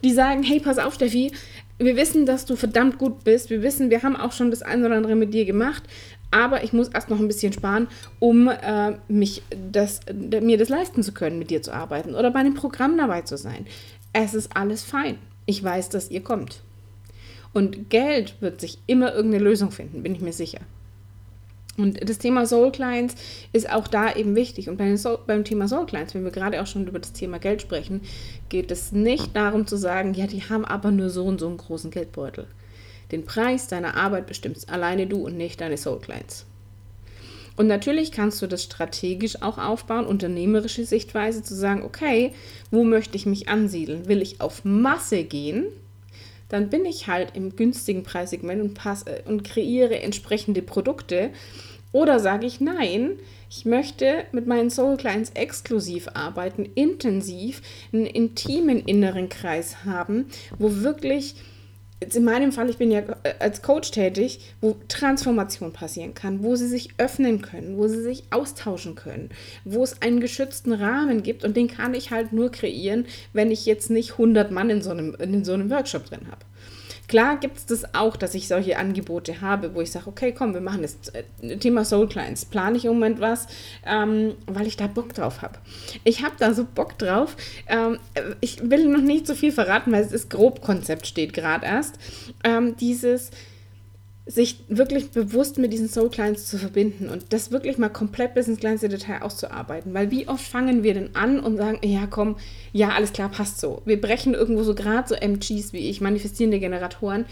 die 0.03 0.11
sagen, 0.11 0.43
hey, 0.43 0.59
pass 0.59 0.77
auf, 0.77 0.95
Steffi, 0.95 1.31
wir 1.79 1.95
wissen, 1.95 2.25
dass 2.25 2.45
du 2.45 2.55
verdammt 2.55 2.97
gut 2.97 3.23
bist. 3.23 3.49
Wir 3.49 3.63
wissen, 3.63 3.89
wir 3.89 4.03
haben 4.03 4.15
auch 4.15 4.33
schon 4.33 4.51
das 4.51 4.61
eine 4.61 4.85
oder 4.85 4.97
andere 4.97 5.15
mit 5.15 5.33
dir 5.33 5.45
gemacht 5.45 5.83
aber 6.31 6.63
ich 6.63 6.73
muss 6.73 6.89
erst 6.89 7.09
noch 7.09 7.19
ein 7.19 7.27
bisschen 7.27 7.53
sparen, 7.53 7.87
um 8.19 8.47
äh, 8.47 8.93
mich 9.07 9.41
das, 9.71 10.01
mir 10.13 10.57
das 10.57 10.69
leisten 10.69 11.03
zu 11.03 11.11
können, 11.11 11.39
mit 11.39 11.49
dir 11.49 11.61
zu 11.61 11.73
arbeiten 11.73 12.15
oder 12.15 12.31
bei 12.31 12.39
einem 12.39 12.53
Programm 12.53 12.97
dabei 12.97 13.21
zu 13.21 13.37
sein. 13.37 13.65
Es 14.13 14.33
ist 14.33 14.55
alles 14.55 14.83
fein. 14.83 15.17
Ich 15.45 15.63
weiß, 15.63 15.89
dass 15.89 16.11
ihr 16.11 16.21
kommt. 16.21 16.61
Und 17.53 17.89
Geld 17.89 18.35
wird 18.41 18.61
sich 18.61 18.77
immer 18.85 19.13
irgendeine 19.13 19.43
Lösung 19.43 19.71
finden, 19.71 20.03
bin 20.03 20.13
ich 20.13 20.21
mir 20.21 20.33
sicher. 20.33 20.59
Und 21.79 22.09
das 22.09 22.17
Thema 22.17 22.45
Soul 22.45 22.71
Clients 22.71 23.15
ist 23.53 23.71
auch 23.71 23.87
da 23.87 24.13
eben 24.13 24.35
wichtig. 24.35 24.67
Und 24.69 24.77
beim, 24.77 24.97
Soul, 24.97 25.19
beim 25.25 25.45
Thema 25.45 25.67
Soul 25.67 25.85
Clients, 25.85 26.13
wenn 26.13 26.25
wir 26.25 26.31
gerade 26.31 26.61
auch 26.61 26.67
schon 26.67 26.85
über 26.85 26.99
das 26.99 27.13
Thema 27.13 27.39
Geld 27.39 27.61
sprechen, 27.61 28.01
geht 28.49 28.69
es 28.69 28.91
nicht 28.91 29.33
darum 29.35 29.65
zu 29.65 29.77
sagen, 29.77 30.13
ja, 30.13 30.27
die 30.27 30.43
haben 30.43 30.65
aber 30.65 30.91
nur 30.91 31.09
so 31.09 31.23
und 31.25 31.39
so 31.39 31.47
einen 31.47 31.57
großen 31.57 31.89
Geldbeutel. 31.89 32.47
Den 33.13 33.25
Preis 33.25 33.67
deiner 33.67 33.95
Arbeit 33.95 34.27
bestimmst 34.27 34.69
alleine 34.69 35.07
du 35.07 35.25
und 35.25 35.37
nicht 35.37 35.61
deine 35.61 35.77
Soul 35.77 35.99
Clients. 35.99 36.45
Und 37.55 37.67
natürlich 37.67 38.11
kannst 38.11 38.41
du 38.41 38.47
das 38.47 38.63
strategisch 38.63 39.41
auch 39.41 39.57
aufbauen, 39.57 40.05
unternehmerische 40.05 40.85
Sichtweise 40.85 41.43
zu 41.43 41.55
sagen, 41.55 41.83
okay, 41.83 42.33
wo 42.71 42.83
möchte 42.83 43.15
ich 43.15 43.25
mich 43.25 43.47
ansiedeln? 43.47 44.07
Will 44.07 44.21
ich 44.21 44.41
auf 44.41 44.65
Masse 44.65 45.23
gehen? 45.23 45.65
Dann 46.49 46.69
bin 46.69 46.85
ich 46.85 47.07
halt 47.07 47.35
im 47.35 47.55
günstigen 47.55 48.03
Preissegment 48.03 48.61
und, 48.61 48.73
passe, 48.73 49.23
und 49.25 49.43
kreiere 49.43 50.01
entsprechende 50.01 50.61
Produkte. 50.61 51.29
Oder 51.91 52.19
sage 52.19 52.45
ich, 52.45 52.59
nein, 52.59 53.17
ich 53.49 53.65
möchte 53.65 54.25
mit 54.31 54.45
meinen 54.45 54.69
Soul 54.69 54.97
Clients 54.97 55.31
exklusiv 55.33 56.07
arbeiten, 56.13 56.69
intensiv, 56.75 57.61
einen 57.91 58.05
intimen 58.05 58.79
inneren 58.79 59.29
Kreis 59.29 59.85
haben, 59.85 60.25
wo 60.59 60.83
wirklich 60.83 61.35
jetzt 62.01 62.15
in 62.15 62.23
meinem 62.23 62.51
Fall, 62.51 62.69
ich 62.69 62.77
bin 62.77 62.91
ja 62.91 62.99
äh, 63.23 63.33
als 63.39 63.61
Coach 63.61 63.91
tätig, 63.91 64.39
wo 64.61 64.75
Transformation 64.87 65.73
passieren 65.73 66.13
kann, 66.13 66.43
wo 66.43 66.55
sie 66.55 66.67
sich 66.67 66.89
öffnen 66.97 67.41
können, 67.41 67.77
wo 67.77 67.87
sie 67.87 68.01
sich 68.01 68.23
austauschen 68.31 68.95
können, 68.95 69.29
wo 69.65 69.83
es 69.83 70.01
einen 70.01 70.19
geschützten 70.19 70.73
Rahmen 70.73 71.23
gibt 71.23 71.43
und 71.43 71.57
den 71.57 71.67
kann 71.67 71.93
ich 71.93 72.11
halt 72.11 72.33
nur 72.33 72.51
kreieren, 72.51 73.05
wenn 73.33 73.51
ich 73.51 73.65
jetzt 73.65 73.89
nicht 73.89 74.13
100 74.13 74.51
Mann 74.51 74.69
in 74.69 74.81
so 74.81 74.91
einem, 74.91 75.15
in 75.15 75.43
so 75.43 75.53
einem 75.53 75.69
Workshop 75.69 76.05
drin 76.05 76.27
habe. 76.29 76.45
Klar 77.09 77.37
gibt 77.37 77.57
es 77.57 77.65
das 77.65 77.95
auch, 77.95 78.15
dass 78.15 78.35
ich 78.35 78.47
solche 78.47 78.77
Angebote 78.77 79.41
habe, 79.41 79.73
wo 79.73 79.81
ich 79.81 79.91
sage, 79.91 80.07
okay, 80.07 80.31
komm, 80.31 80.53
wir 80.53 80.61
machen 80.61 80.83
das 80.83 80.95
äh, 81.09 81.57
Thema 81.57 81.83
Soul 81.83 82.07
Clients. 82.07 82.45
Plane 82.45 82.77
ich 82.77 82.85
im 82.85 82.93
Moment 82.93 83.19
was, 83.19 83.47
ähm, 83.83 84.35
weil 84.45 84.67
ich 84.67 84.77
da 84.77 84.85
Bock 84.85 85.15
drauf 85.15 85.41
habe. 85.41 85.57
Ich 86.03 86.23
habe 86.23 86.35
da 86.37 86.53
so 86.53 86.65
Bock 86.65 86.99
drauf. 86.99 87.35
Ähm, 87.67 87.97
ich 88.41 88.69
will 88.69 88.87
noch 88.87 89.01
nicht 89.01 89.25
so 89.25 89.33
viel 89.33 89.51
verraten, 89.51 89.91
weil 89.91 90.03
es 90.03 90.11
ist 90.11 90.29
Grobkonzept 90.29 91.07
steht 91.07 91.33
gerade 91.33 91.65
erst. 91.65 91.95
Ähm, 92.43 92.77
dieses 92.77 93.31
sich 94.29 94.59
wirklich 94.67 95.09
bewusst 95.09 95.57
mit 95.57 95.73
diesen 95.73 95.89
Soul 95.89 96.11
Clients 96.11 96.45
zu 96.45 96.59
verbinden 96.59 97.09
und 97.09 97.33
das 97.33 97.51
wirklich 97.51 97.79
mal 97.79 97.89
komplett 97.89 98.35
bis 98.35 98.47
ins 98.47 98.59
kleinste 98.59 98.87
Detail 98.87 99.23
auszuarbeiten. 99.23 99.91
Weil 99.95 100.11
wie 100.11 100.27
oft 100.27 100.45
fangen 100.45 100.83
wir 100.83 100.93
denn 100.93 101.15
an 101.15 101.39
und 101.39 101.57
sagen, 101.57 101.79
ja 101.83 102.05
komm, 102.07 102.35
ja 102.71 102.89
alles 102.89 103.11
klar, 103.11 103.29
passt 103.29 103.59
so. 103.59 103.81
Wir 103.85 103.99
brechen 103.99 104.35
irgendwo 104.35 104.61
so 104.61 104.75
gerade 104.75 105.07
so 105.07 105.15
MGs 105.15 105.73
wie 105.73 105.89
ich, 105.89 105.99
manifestierende 105.99 106.59
Generatoren. 106.59 107.25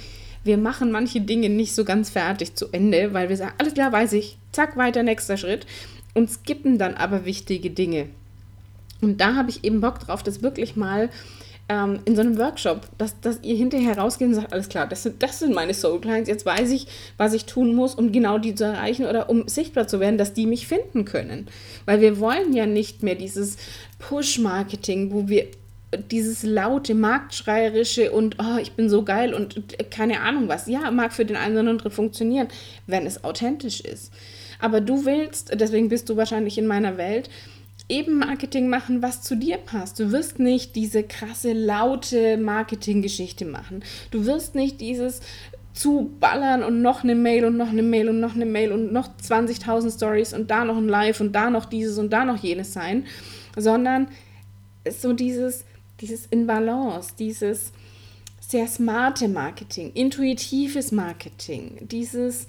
Wir 0.43 0.57
machen 0.57 0.89
manche 0.89 1.21
Dinge 1.21 1.49
nicht 1.49 1.75
so 1.75 1.85
ganz 1.85 2.09
fertig 2.09 2.55
zu 2.55 2.69
Ende, 2.71 3.13
weil 3.13 3.29
wir 3.29 3.37
sagen, 3.37 3.53
alles 3.59 3.75
klar, 3.75 3.91
weiß 3.91 4.13
ich, 4.13 4.39
zack, 4.51 4.75
weiter, 4.75 5.03
nächster 5.03 5.37
Schritt 5.37 5.67
und 6.15 6.31
skippen 6.31 6.79
dann 6.79 6.95
aber 6.95 7.25
wichtige 7.25 7.69
Dinge. 7.69 8.07
Und 9.01 9.21
da 9.21 9.35
habe 9.35 9.51
ich 9.51 9.63
eben 9.63 9.81
Bock 9.81 9.99
drauf, 9.99 10.23
das 10.23 10.41
wirklich 10.41 10.75
mal 10.75 11.11
ähm, 11.69 11.99
in 12.05 12.15
so 12.15 12.21
einem 12.21 12.37
Workshop, 12.37 12.87
dass, 12.97 13.19
dass 13.19 13.39
ihr 13.43 13.55
hinterher 13.55 13.97
rausgeht 13.97 14.27
und 14.27 14.35
sagt, 14.35 14.53
alles 14.53 14.69
klar, 14.69 14.87
das 14.87 15.03
sind, 15.03 15.21
das 15.21 15.39
sind 15.39 15.53
meine 15.53 15.73
Soul 15.73 15.99
Clients, 15.99 16.29
jetzt 16.29 16.45
weiß 16.45 16.71
ich, 16.71 16.87
was 17.17 17.33
ich 17.33 17.45
tun 17.45 17.75
muss, 17.75 17.95
um 17.95 18.11
genau 18.11 18.37
die 18.37 18.55
zu 18.55 18.63
erreichen 18.63 19.05
oder 19.05 19.29
um 19.29 19.47
sichtbar 19.47 19.87
zu 19.87 19.99
werden, 19.99 20.17
dass 20.17 20.33
die 20.33 20.45
mich 20.45 20.67
finden 20.67 21.05
können. 21.05 21.47
Weil 21.85 21.99
wir 21.99 22.19
wollen 22.19 22.53
ja 22.53 22.65
nicht 22.65 23.03
mehr 23.03 23.15
dieses 23.15 23.57
Push-Marketing, 23.99 25.11
wo 25.11 25.27
wir 25.27 25.47
dieses 26.11 26.43
laute, 26.43 26.93
marktschreierische 26.93 28.11
und 28.11 28.37
oh, 28.39 28.57
ich 28.61 28.73
bin 28.73 28.89
so 28.89 29.03
geil 29.03 29.33
und 29.33 29.77
keine 29.89 30.21
Ahnung 30.21 30.47
was. 30.47 30.67
Ja, 30.67 30.91
mag 30.91 31.13
für 31.13 31.25
den 31.25 31.37
einen 31.37 31.57
oder 31.57 31.69
anderen 31.69 31.91
funktionieren, 31.91 32.47
wenn 32.87 33.05
es 33.05 33.23
authentisch 33.23 33.81
ist. 33.81 34.11
Aber 34.59 34.81
du 34.81 35.05
willst, 35.05 35.51
deswegen 35.53 35.87
bist 35.89 36.09
du 36.09 36.17
wahrscheinlich 36.17 36.57
in 36.57 36.67
meiner 36.67 36.97
Welt, 36.97 37.29
eben 37.89 38.19
Marketing 38.19 38.69
machen, 38.69 39.01
was 39.01 39.21
zu 39.21 39.35
dir 39.35 39.57
passt. 39.57 39.99
Du 39.99 40.11
wirst 40.11 40.39
nicht 40.39 40.75
diese 40.75 41.03
krasse, 41.03 41.53
laute 41.53 42.37
Marketinggeschichte 42.37 43.45
machen. 43.45 43.83
Du 44.11 44.25
wirst 44.25 44.55
nicht 44.55 44.81
dieses 44.81 45.21
zu 45.73 46.11
ballern 46.19 46.63
und 46.63 46.81
noch 46.81 47.03
eine 47.03 47.15
Mail 47.15 47.45
und 47.45 47.55
noch 47.55 47.69
eine 47.69 47.83
Mail 47.83 48.09
und 48.09 48.19
noch 48.19 48.35
eine 48.35 48.45
Mail 48.45 48.71
und 48.71 48.91
noch 48.91 49.09
20.000 49.21 49.95
Stories 49.95 50.33
und 50.33 50.49
da 50.49 50.65
noch 50.65 50.77
ein 50.77 50.89
Live 50.89 51.21
und 51.21 51.33
da 51.33 51.49
noch 51.49 51.65
dieses 51.65 51.97
und 51.97 52.11
da 52.11 52.25
noch 52.25 52.37
jenes 52.37 52.73
sein, 52.73 53.05
sondern 53.55 54.07
so 54.89 55.13
dieses, 55.13 55.63
dieses 56.01 56.25
in 56.25 56.47
Balance, 56.47 57.13
dieses 57.17 57.71
sehr 58.39 58.67
smarte 58.67 59.27
Marketing, 59.27 59.91
intuitives 59.93 60.91
Marketing, 60.91 61.77
dieses 61.81 62.47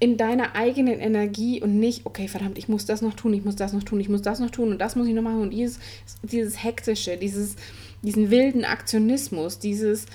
in 0.00 0.16
deiner 0.16 0.54
eigenen 0.54 0.98
Energie 0.98 1.62
und 1.62 1.78
nicht, 1.78 2.04
okay, 2.04 2.28
verdammt, 2.28 2.58
ich 2.58 2.68
muss 2.68 2.84
das 2.84 3.02
noch 3.02 3.14
tun, 3.14 3.32
ich 3.34 3.44
muss 3.44 3.56
das 3.56 3.72
noch 3.72 3.82
tun, 3.82 4.00
ich 4.00 4.08
muss 4.08 4.22
das 4.22 4.40
noch 4.40 4.50
tun 4.50 4.70
und 4.70 4.78
das 4.78 4.96
muss 4.96 5.06
ich 5.06 5.14
noch 5.14 5.22
machen 5.22 5.40
und 5.40 5.50
dieses, 5.50 5.78
dieses 6.22 6.62
hektische, 6.62 7.16
dieses, 7.16 7.56
diesen 8.02 8.30
wilden 8.30 8.64
Aktionismus, 8.64 9.58
dieses, 9.58 10.06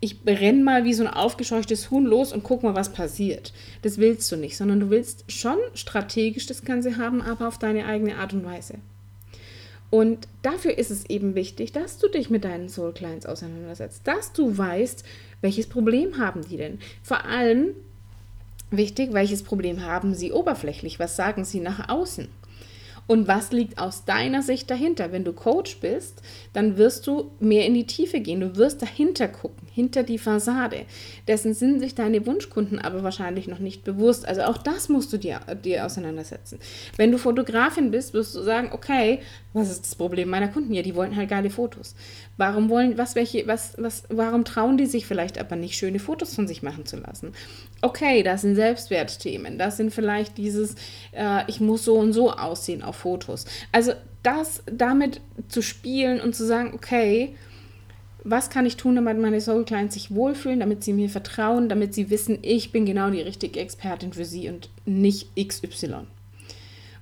ich 0.00 0.16
renne 0.26 0.62
mal 0.62 0.84
wie 0.84 0.94
so 0.94 1.04
ein 1.04 1.12
aufgescheuchtes 1.12 1.90
Huhn 1.90 2.04
los 2.04 2.32
und 2.32 2.44
guck 2.44 2.62
mal, 2.62 2.74
was 2.74 2.92
passiert. 2.92 3.52
Das 3.82 3.98
willst 3.98 4.30
du 4.30 4.36
nicht, 4.36 4.56
sondern 4.56 4.80
du 4.80 4.90
willst 4.90 5.30
schon 5.30 5.58
strategisch 5.74 6.46
das 6.46 6.64
Ganze 6.64 6.96
haben, 6.96 7.20
aber 7.20 7.48
auf 7.48 7.58
deine 7.58 7.86
eigene 7.86 8.16
Art 8.16 8.32
und 8.32 8.44
Weise. 8.44 8.74
Und 9.90 10.28
dafür 10.42 10.76
ist 10.76 10.90
es 10.90 11.08
eben 11.08 11.34
wichtig, 11.34 11.72
dass 11.72 11.98
du 11.98 12.08
dich 12.08 12.28
mit 12.28 12.44
deinen 12.44 12.68
Soul 12.68 12.92
Clients 12.92 13.26
auseinandersetzt, 13.26 14.02
dass 14.04 14.32
du 14.32 14.56
weißt, 14.56 15.02
welches 15.40 15.66
Problem 15.66 16.18
haben 16.18 16.46
die 16.46 16.58
denn. 16.58 16.78
Vor 17.02 17.24
allem, 17.24 17.68
Wichtig, 18.70 19.12
welches 19.12 19.42
Problem 19.42 19.84
haben 19.84 20.14
Sie 20.14 20.32
oberflächlich? 20.32 20.98
Was 20.98 21.16
sagen 21.16 21.44
Sie 21.44 21.60
nach 21.60 21.88
außen? 21.88 22.28
Und 23.08 23.26
was 23.26 23.52
liegt 23.52 23.78
aus 23.78 24.04
deiner 24.04 24.42
Sicht 24.42 24.70
dahinter? 24.70 25.12
Wenn 25.12 25.24
du 25.24 25.32
Coach 25.32 25.78
bist, 25.80 26.20
dann 26.52 26.76
wirst 26.76 27.06
du 27.06 27.30
mehr 27.40 27.64
in 27.64 27.72
die 27.72 27.86
Tiefe 27.86 28.20
gehen. 28.20 28.40
Du 28.40 28.56
wirst 28.56 28.82
dahinter 28.82 29.28
gucken, 29.28 29.66
hinter 29.72 30.02
die 30.02 30.18
Fassade. 30.18 30.84
Dessen 31.26 31.54
sind 31.54 31.80
sich 31.80 31.94
deine 31.94 32.26
Wunschkunden 32.26 32.78
aber 32.78 33.02
wahrscheinlich 33.02 33.48
noch 33.48 33.60
nicht 33.60 33.82
bewusst. 33.82 34.28
Also 34.28 34.42
auch 34.42 34.58
das 34.58 34.90
musst 34.90 35.10
du 35.10 35.16
dir, 35.16 35.40
dir 35.64 35.86
auseinandersetzen. 35.86 36.58
Wenn 36.98 37.10
du 37.10 37.16
Fotografin 37.16 37.90
bist, 37.90 38.12
wirst 38.12 38.34
du 38.34 38.42
sagen, 38.42 38.68
okay, 38.72 39.20
was 39.54 39.70
ist 39.70 39.84
das 39.84 39.94
Problem 39.94 40.28
meiner 40.28 40.48
Kunden? 40.48 40.74
Ja, 40.74 40.82
die 40.82 40.94
wollen 40.94 41.16
halt 41.16 41.30
geile 41.30 41.48
Fotos. 41.50 41.94
Warum 42.36 42.68
wollen, 42.68 42.98
was, 42.98 43.14
welche, 43.14 43.46
was, 43.46 43.74
was, 43.78 44.04
warum 44.10 44.44
trauen 44.44 44.76
die 44.76 44.86
sich 44.86 45.06
vielleicht 45.06 45.38
aber 45.38 45.56
nicht, 45.56 45.76
schöne 45.76 45.98
Fotos 45.98 46.34
von 46.34 46.46
sich 46.46 46.62
machen 46.62 46.84
zu 46.84 46.98
lassen? 46.98 47.32
Okay, 47.80 48.22
das 48.22 48.42
sind 48.42 48.56
Selbstwertthemen. 48.56 49.58
Das 49.58 49.78
sind 49.78 49.92
vielleicht 49.92 50.36
dieses, 50.36 50.74
äh, 51.12 51.42
ich 51.46 51.60
muss 51.60 51.84
so 51.84 51.94
und 51.94 52.12
so 52.12 52.30
aussehen 52.30 52.82
auf 52.82 52.96
Fotos. 52.96 53.46
Also 53.72 53.92
das 54.22 54.62
damit 54.66 55.20
zu 55.48 55.62
spielen 55.62 56.20
und 56.20 56.34
zu 56.34 56.44
sagen, 56.44 56.72
okay, 56.74 57.34
was 58.24 58.50
kann 58.50 58.66
ich 58.66 58.76
tun, 58.76 58.96
damit 58.96 59.18
meine 59.18 59.40
Soul 59.40 59.64
Clients 59.64 59.94
sich 59.94 60.14
wohlfühlen, 60.14 60.60
damit 60.60 60.84
sie 60.84 60.92
mir 60.92 61.08
vertrauen, 61.08 61.70
damit 61.70 61.94
sie 61.94 62.10
wissen, 62.10 62.38
ich 62.42 62.72
bin 62.72 62.84
genau 62.84 63.10
die 63.10 63.22
richtige 63.22 63.60
Expertin 63.60 64.12
für 64.12 64.24
sie 64.26 64.48
und 64.50 64.68
nicht 64.84 65.28
XY. 65.36 66.06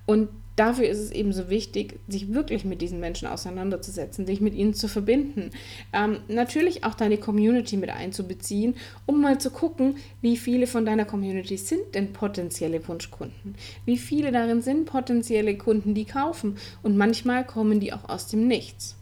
Und 0.05 0.29
dafür 0.57 0.89
ist 0.89 0.99
es 0.99 1.13
eben 1.13 1.33
so 1.33 1.49
wichtig, 1.51 2.01
sich 2.09 2.33
wirklich 2.33 2.65
mit 2.65 2.83
diesen 2.83 2.99
Menschen 2.99 3.29
auseinanderzusetzen, 3.29 4.27
sich 4.27 4.41
mit 4.41 4.55
ihnen 4.55 4.75
zu 4.75 4.89
verbinden. 4.89 5.51
Ähm, 5.93 6.19
natürlich 6.29 6.85
auch 6.85 6.95
deine 6.95 7.19
Community 7.19 7.77
mit 7.77 7.91
einzubeziehen, 7.91 8.75
um 9.05 9.21
mal 9.21 9.39
zu 9.39 9.51
gucken, 9.51 9.97
wie 10.23 10.37
viele 10.37 10.67
von 10.67 10.85
deiner 10.85 11.05
Community 11.05 11.57
sind 11.57 11.95
denn 11.95 12.13
potenzielle 12.13 12.87
Wunschkunden. 12.89 13.55
Wie 13.85 13.99
viele 13.99 14.33
darin 14.33 14.63
sind 14.63 14.87
potenzielle 14.87 15.57
Kunden, 15.57 15.95
die 15.95 16.05
kaufen. 16.05 16.57
Und 16.83 16.97
manchmal 16.97 17.47
kommen 17.47 17.81
die 17.81 17.93
auch 17.93 18.09
aus 18.09 18.29
dem 18.29 18.49
Nichts. 18.49 18.97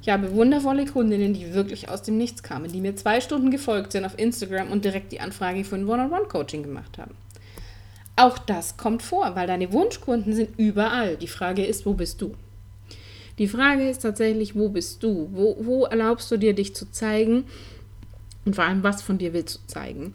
Ich 0.00 0.08
habe 0.08 0.34
wundervolle 0.34 0.84
Kundinnen, 0.86 1.32
die 1.34 1.54
wirklich 1.54 1.88
aus 1.88 2.02
dem 2.02 2.18
Nichts 2.18 2.42
kamen, 2.42 2.70
die 2.70 2.80
mir 2.80 2.96
zwei 2.96 3.20
Stunden 3.20 3.50
gefolgt 3.50 3.92
sind 3.92 4.04
auf 4.04 4.18
Instagram 4.18 4.70
und 4.70 4.84
direkt 4.84 5.12
die 5.12 5.20
Anfrage 5.20 5.64
für 5.64 5.76
ein 5.76 5.88
One-on-One-Coaching 5.88 6.62
gemacht 6.62 6.98
haben. 6.98 7.14
Auch 8.16 8.38
das 8.38 8.76
kommt 8.76 9.02
vor, 9.02 9.34
weil 9.34 9.46
deine 9.46 9.72
Wunschkunden 9.72 10.34
sind 10.34 10.58
überall. 10.58 11.16
Die 11.16 11.28
Frage 11.28 11.64
ist, 11.64 11.86
wo 11.86 11.94
bist 11.94 12.20
du? 12.20 12.34
Die 13.38 13.48
Frage 13.48 13.88
ist 13.88 14.02
tatsächlich, 14.02 14.54
wo 14.54 14.68
bist 14.68 15.02
du? 15.02 15.28
Wo, 15.32 15.56
wo 15.60 15.84
erlaubst 15.86 16.30
du 16.30 16.36
dir, 16.36 16.54
dich 16.54 16.74
zu 16.74 16.90
zeigen? 16.90 17.44
Und 18.44 18.56
vor 18.56 18.64
allem, 18.64 18.82
was 18.82 19.02
von 19.02 19.18
dir 19.18 19.32
willst 19.32 19.56
du 19.56 19.66
zeigen? 19.66 20.14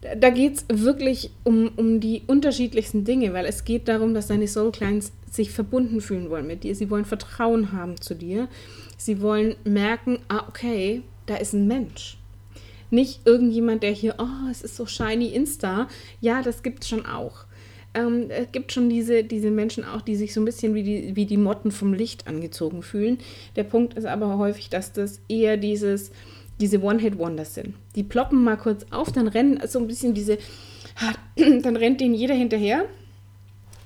Da 0.00 0.30
geht 0.30 0.56
es 0.56 0.64
wirklich 0.68 1.30
um, 1.44 1.70
um 1.76 2.00
die 2.00 2.22
unterschiedlichsten 2.26 3.04
Dinge, 3.04 3.32
weil 3.32 3.46
es 3.46 3.64
geht 3.64 3.88
darum, 3.88 4.14
dass 4.14 4.28
deine 4.28 4.46
Soul 4.46 4.72
Clients 4.72 5.12
sich 5.30 5.50
verbunden 5.50 6.00
fühlen 6.00 6.30
wollen 6.30 6.46
mit 6.46 6.64
dir. 6.64 6.74
Sie 6.74 6.90
wollen 6.90 7.04
Vertrauen 7.04 7.72
haben 7.72 8.00
zu 8.00 8.14
dir. 8.14 8.48
Sie 8.96 9.20
wollen 9.20 9.56
merken, 9.64 10.20
ah, 10.28 10.44
okay, 10.48 11.02
da 11.26 11.36
ist 11.36 11.52
ein 11.52 11.66
Mensch. 11.66 12.16
Nicht 12.90 13.26
irgendjemand, 13.26 13.82
der 13.82 13.92
hier, 13.92 14.14
oh, 14.18 14.50
es 14.50 14.62
ist 14.62 14.76
so 14.76 14.86
shiny 14.86 15.28
Insta. 15.28 15.88
Ja, 16.20 16.42
das 16.42 16.62
gibt 16.62 16.82
es 16.82 16.88
schon 16.88 17.06
auch. 17.06 17.44
Ähm, 17.94 18.30
es 18.30 18.52
gibt 18.52 18.72
schon 18.72 18.88
diese, 18.88 19.24
diese 19.24 19.50
Menschen 19.50 19.84
auch, 19.84 20.02
die 20.02 20.16
sich 20.16 20.34
so 20.34 20.40
ein 20.40 20.44
bisschen 20.44 20.74
wie 20.74 20.82
die, 20.82 21.16
wie 21.16 21.26
die 21.26 21.36
Motten 21.36 21.70
vom 21.70 21.92
Licht 21.92 22.26
angezogen 22.26 22.82
fühlen. 22.82 23.18
Der 23.56 23.64
Punkt 23.64 23.94
ist 23.94 24.06
aber 24.06 24.38
häufig, 24.38 24.68
dass 24.70 24.92
das 24.92 25.20
eher 25.28 25.56
dieses, 25.56 26.10
diese 26.60 26.82
One-Hit-Wonders 26.82 27.54
sind. 27.54 27.74
Die 27.94 28.02
ploppen 28.02 28.42
mal 28.42 28.56
kurz 28.56 28.86
auf, 28.90 29.12
dann 29.12 29.28
rennen 29.28 29.60
so 29.66 29.78
ein 29.78 29.86
bisschen 29.86 30.14
diese, 30.14 30.38
dann 31.36 31.76
rennt 31.76 32.00
denen 32.00 32.14
jeder 32.14 32.34
hinterher 32.34 32.84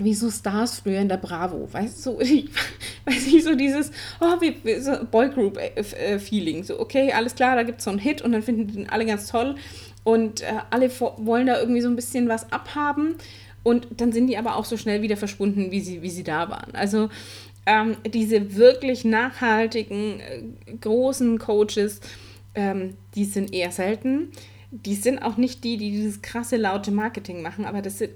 wie 0.05 0.15
so 0.15 0.31
Stars 0.31 0.81
früher 0.81 1.01
in 1.01 1.09
der 1.09 1.17
Bravo, 1.17 1.69
weißt 1.73 1.99
du, 1.99 2.13
so, 2.13 2.19
weiß 3.05 3.27
ich, 3.27 3.45
so 3.45 3.55
dieses, 3.55 3.91
oh, 4.21 4.41
wie, 4.41 4.81
so 4.81 4.93
Boygroup-Feeling, 5.11 6.57
äh, 6.57 6.61
äh, 6.61 6.65
so, 6.65 6.81
okay, 6.81 7.13
alles 7.13 7.35
klar, 7.35 7.57
da 7.57 7.63
gibt 7.63 7.79
es 7.79 7.85
so 7.85 7.91
einen 7.91 7.99
Hit 7.99 8.23
und 8.23 8.33
dann 8.33 8.43
finden 8.43 8.67
die 8.67 8.75
den 8.75 8.91
alle 8.91 9.07
ganz 9.07 9.29
toll. 9.29 9.57
Und 10.05 10.43
äh, 10.43 10.55
alle 10.71 10.91
wollen 10.99 11.47
da 11.47 11.61
irgendwie 11.61 11.81
so 11.81 11.89
ein 11.89 11.97
bisschen 11.97 12.29
was 12.29 12.51
abhaben. 12.51 13.15
Und 13.63 13.87
dann 13.97 14.11
sind 14.11 14.27
die 14.27 14.37
aber 14.37 14.57
auch 14.57 14.65
so 14.65 14.77
schnell 14.77 15.03
wieder 15.03 15.17
verschwunden, 15.17 15.71
wie 15.71 15.81
sie, 15.81 16.03
wie 16.03 16.11
sie 16.11 16.25
da 16.25 16.51
waren. 16.51 16.75
Also 16.75 17.09
ähm, 17.67 17.97
diese 18.05 18.57
wirklich 18.57 19.05
nachhaltigen, 19.05 20.21
äh, 20.21 20.43
großen 20.81 21.39
Coaches, 21.39 22.01
ähm, 22.55 22.97
die 23.15 23.25
sind 23.25 23.55
eher 23.55 23.71
selten 23.71 24.33
die 24.75 24.95
sind 24.95 25.19
auch 25.19 25.37
nicht 25.37 25.65
die, 25.65 25.77
die 25.77 25.91
dieses 25.91 26.23
krasse 26.23 26.57
laute 26.57 26.93
Marketing 26.93 27.43
machen, 27.43 27.67
aber 27.67 27.83
das 27.83 28.01
äh, 28.01 28.09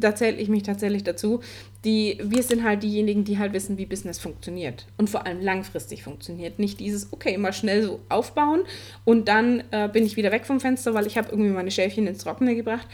da 0.00 0.14
zähle 0.14 0.38
ich 0.38 0.48
mich 0.48 0.62
tatsächlich 0.62 1.04
dazu. 1.04 1.40
Die, 1.84 2.18
wir 2.22 2.42
sind 2.42 2.64
halt 2.64 2.82
diejenigen, 2.82 3.24
die 3.24 3.38
halt 3.38 3.52
wissen, 3.52 3.76
wie 3.76 3.84
Business 3.84 4.18
funktioniert 4.18 4.86
und 4.96 5.10
vor 5.10 5.26
allem 5.26 5.42
langfristig 5.42 6.02
funktioniert. 6.02 6.58
Nicht 6.58 6.80
dieses, 6.80 7.12
okay, 7.12 7.36
mal 7.36 7.52
schnell 7.52 7.82
so 7.82 8.00
aufbauen 8.08 8.62
und 9.04 9.28
dann 9.28 9.62
äh, 9.70 9.88
bin 9.88 10.06
ich 10.06 10.16
wieder 10.16 10.32
weg 10.32 10.46
vom 10.46 10.60
Fenster, 10.60 10.94
weil 10.94 11.06
ich 11.06 11.18
habe 11.18 11.28
irgendwie 11.28 11.50
meine 11.50 11.70
Schäfchen 11.70 12.06
ins 12.06 12.24
Trockene 12.24 12.56
gebracht, 12.56 12.88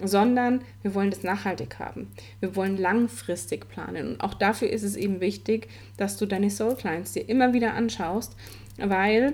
sondern 0.00 0.60
wir 0.82 0.94
wollen 0.94 1.10
das 1.10 1.24
nachhaltig 1.24 1.80
haben. 1.80 2.06
Wir 2.38 2.54
wollen 2.54 2.76
langfristig 2.76 3.68
planen 3.68 4.12
und 4.12 4.20
auch 4.20 4.34
dafür 4.34 4.70
ist 4.70 4.84
es 4.84 4.94
eben 4.94 5.20
wichtig, 5.20 5.66
dass 5.96 6.16
du 6.16 6.24
deine 6.24 6.50
Soul 6.50 6.76
Clients 6.76 7.14
dir 7.14 7.28
immer 7.28 7.52
wieder 7.52 7.74
anschaust, 7.74 8.36
weil 8.78 9.32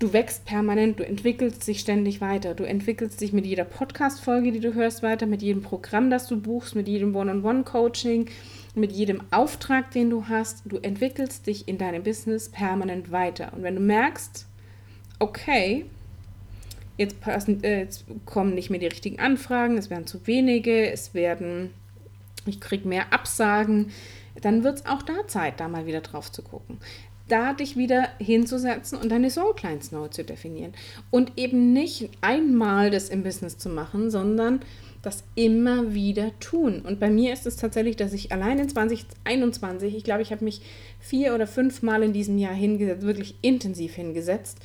du 0.00 0.14
wächst 0.14 0.46
permanent, 0.46 0.98
du 0.98 1.06
entwickelst 1.06 1.66
dich 1.68 1.80
ständig 1.80 2.20
weiter. 2.20 2.54
Du 2.54 2.64
entwickelst 2.64 3.20
dich 3.20 3.32
mit 3.32 3.46
jeder 3.46 3.64
Podcast-Folge, 3.64 4.50
die 4.50 4.60
du 4.60 4.74
hörst, 4.74 5.02
weiter, 5.02 5.26
mit 5.26 5.42
jedem 5.42 5.62
Programm, 5.62 6.10
das 6.10 6.26
du 6.26 6.40
buchst, 6.40 6.74
mit 6.74 6.88
jedem 6.88 7.14
One-on-One-Coaching, 7.14 8.28
mit 8.74 8.92
jedem 8.92 9.22
Auftrag, 9.30 9.90
den 9.90 10.08
du 10.08 10.26
hast. 10.26 10.62
Du 10.64 10.78
entwickelst 10.78 11.46
dich 11.46 11.68
in 11.68 11.76
deinem 11.76 12.02
Business 12.02 12.48
permanent 12.48 13.12
weiter. 13.12 13.52
Und 13.54 13.62
wenn 13.62 13.74
du 13.74 13.82
merkst, 13.82 14.46
okay, 15.18 15.84
jetzt, 16.96 17.20
passen, 17.20 17.62
äh, 17.62 17.80
jetzt 17.80 18.06
kommen 18.24 18.54
nicht 18.54 18.70
mehr 18.70 18.80
die 18.80 18.86
richtigen 18.86 19.20
Anfragen, 19.20 19.76
es 19.76 19.90
werden 19.90 20.06
zu 20.06 20.26
wenige, 20.26 20.90
es 20.90 21.12
werden, 21.12 21.74
ich 22.46 22.58
kriege 22.58 22.88
mehr 22.88 23.12
Absagen, 23.12 23.90
dann 24.40 24.64
wird 24.64 24.78
es 24.78 24.86
auch 24.86 25.02
da 25.02 25.26
Zeit, 25.26 25.60
da 25.60 25.68
mal 25.68 25.84
wieder 25.84 26.00
drauf 26.00 26.32
zu 26.32 26.40
gucken 26.40 26.78
da 27.30 27.52
dich 27.54 27.76
wieder 27.76 28.08
hinzusetzen 28.18 28.98
und 28.98 29.10
deine 29.10 29.30
Soul 29.30 29.54
Clients 29.54 29.92
neu 29.92 30.08
zu 30.08 30.24
definieren. 30.24 30.72
Und 31.10 31.32
eben 31.36 31.72
nicht 31.72 32.10
einmal 32.20 32.90
das 32.90 33.08
im 33.08 33.22
Business 33.22 33.58
zu 33.58 33.68
machen, 33.68 34.10
sondern 34.10 34.60
das 35.02 35.24
immer 35.34 35.94
wieder 35.94 36.38
tun. 36.40 36.82
Und 36.86 37.00
bei 37.00 37.08
mir 37.08 37.32
ist 37.32 37.46
es 37.46 37.56
tatsächlich, 37.56 37.96
dass 37.96 38.12
ich 38.12 38.32
allein 38.32 38.58
in 38.58 38.68
2021, 38.68 39.96
ich 39.96 40.04
glaube, 40.04 40.22
ich 40.22 40.30
habe 40.30 40.44
mich 40.44 40.60
vier 40.98 41.34
oder 41.34 41.46
fünf 41.46 41.82
Mal 41.82 42.02
in 42.02 42.12
diesem 42.12 42.36
Jahr 42.36 42.52
hingesetzt, 42.52 43.02
wirklich 43.02 43.34
intensiv 43.40 43.94
hingesetzt 43.94 44.58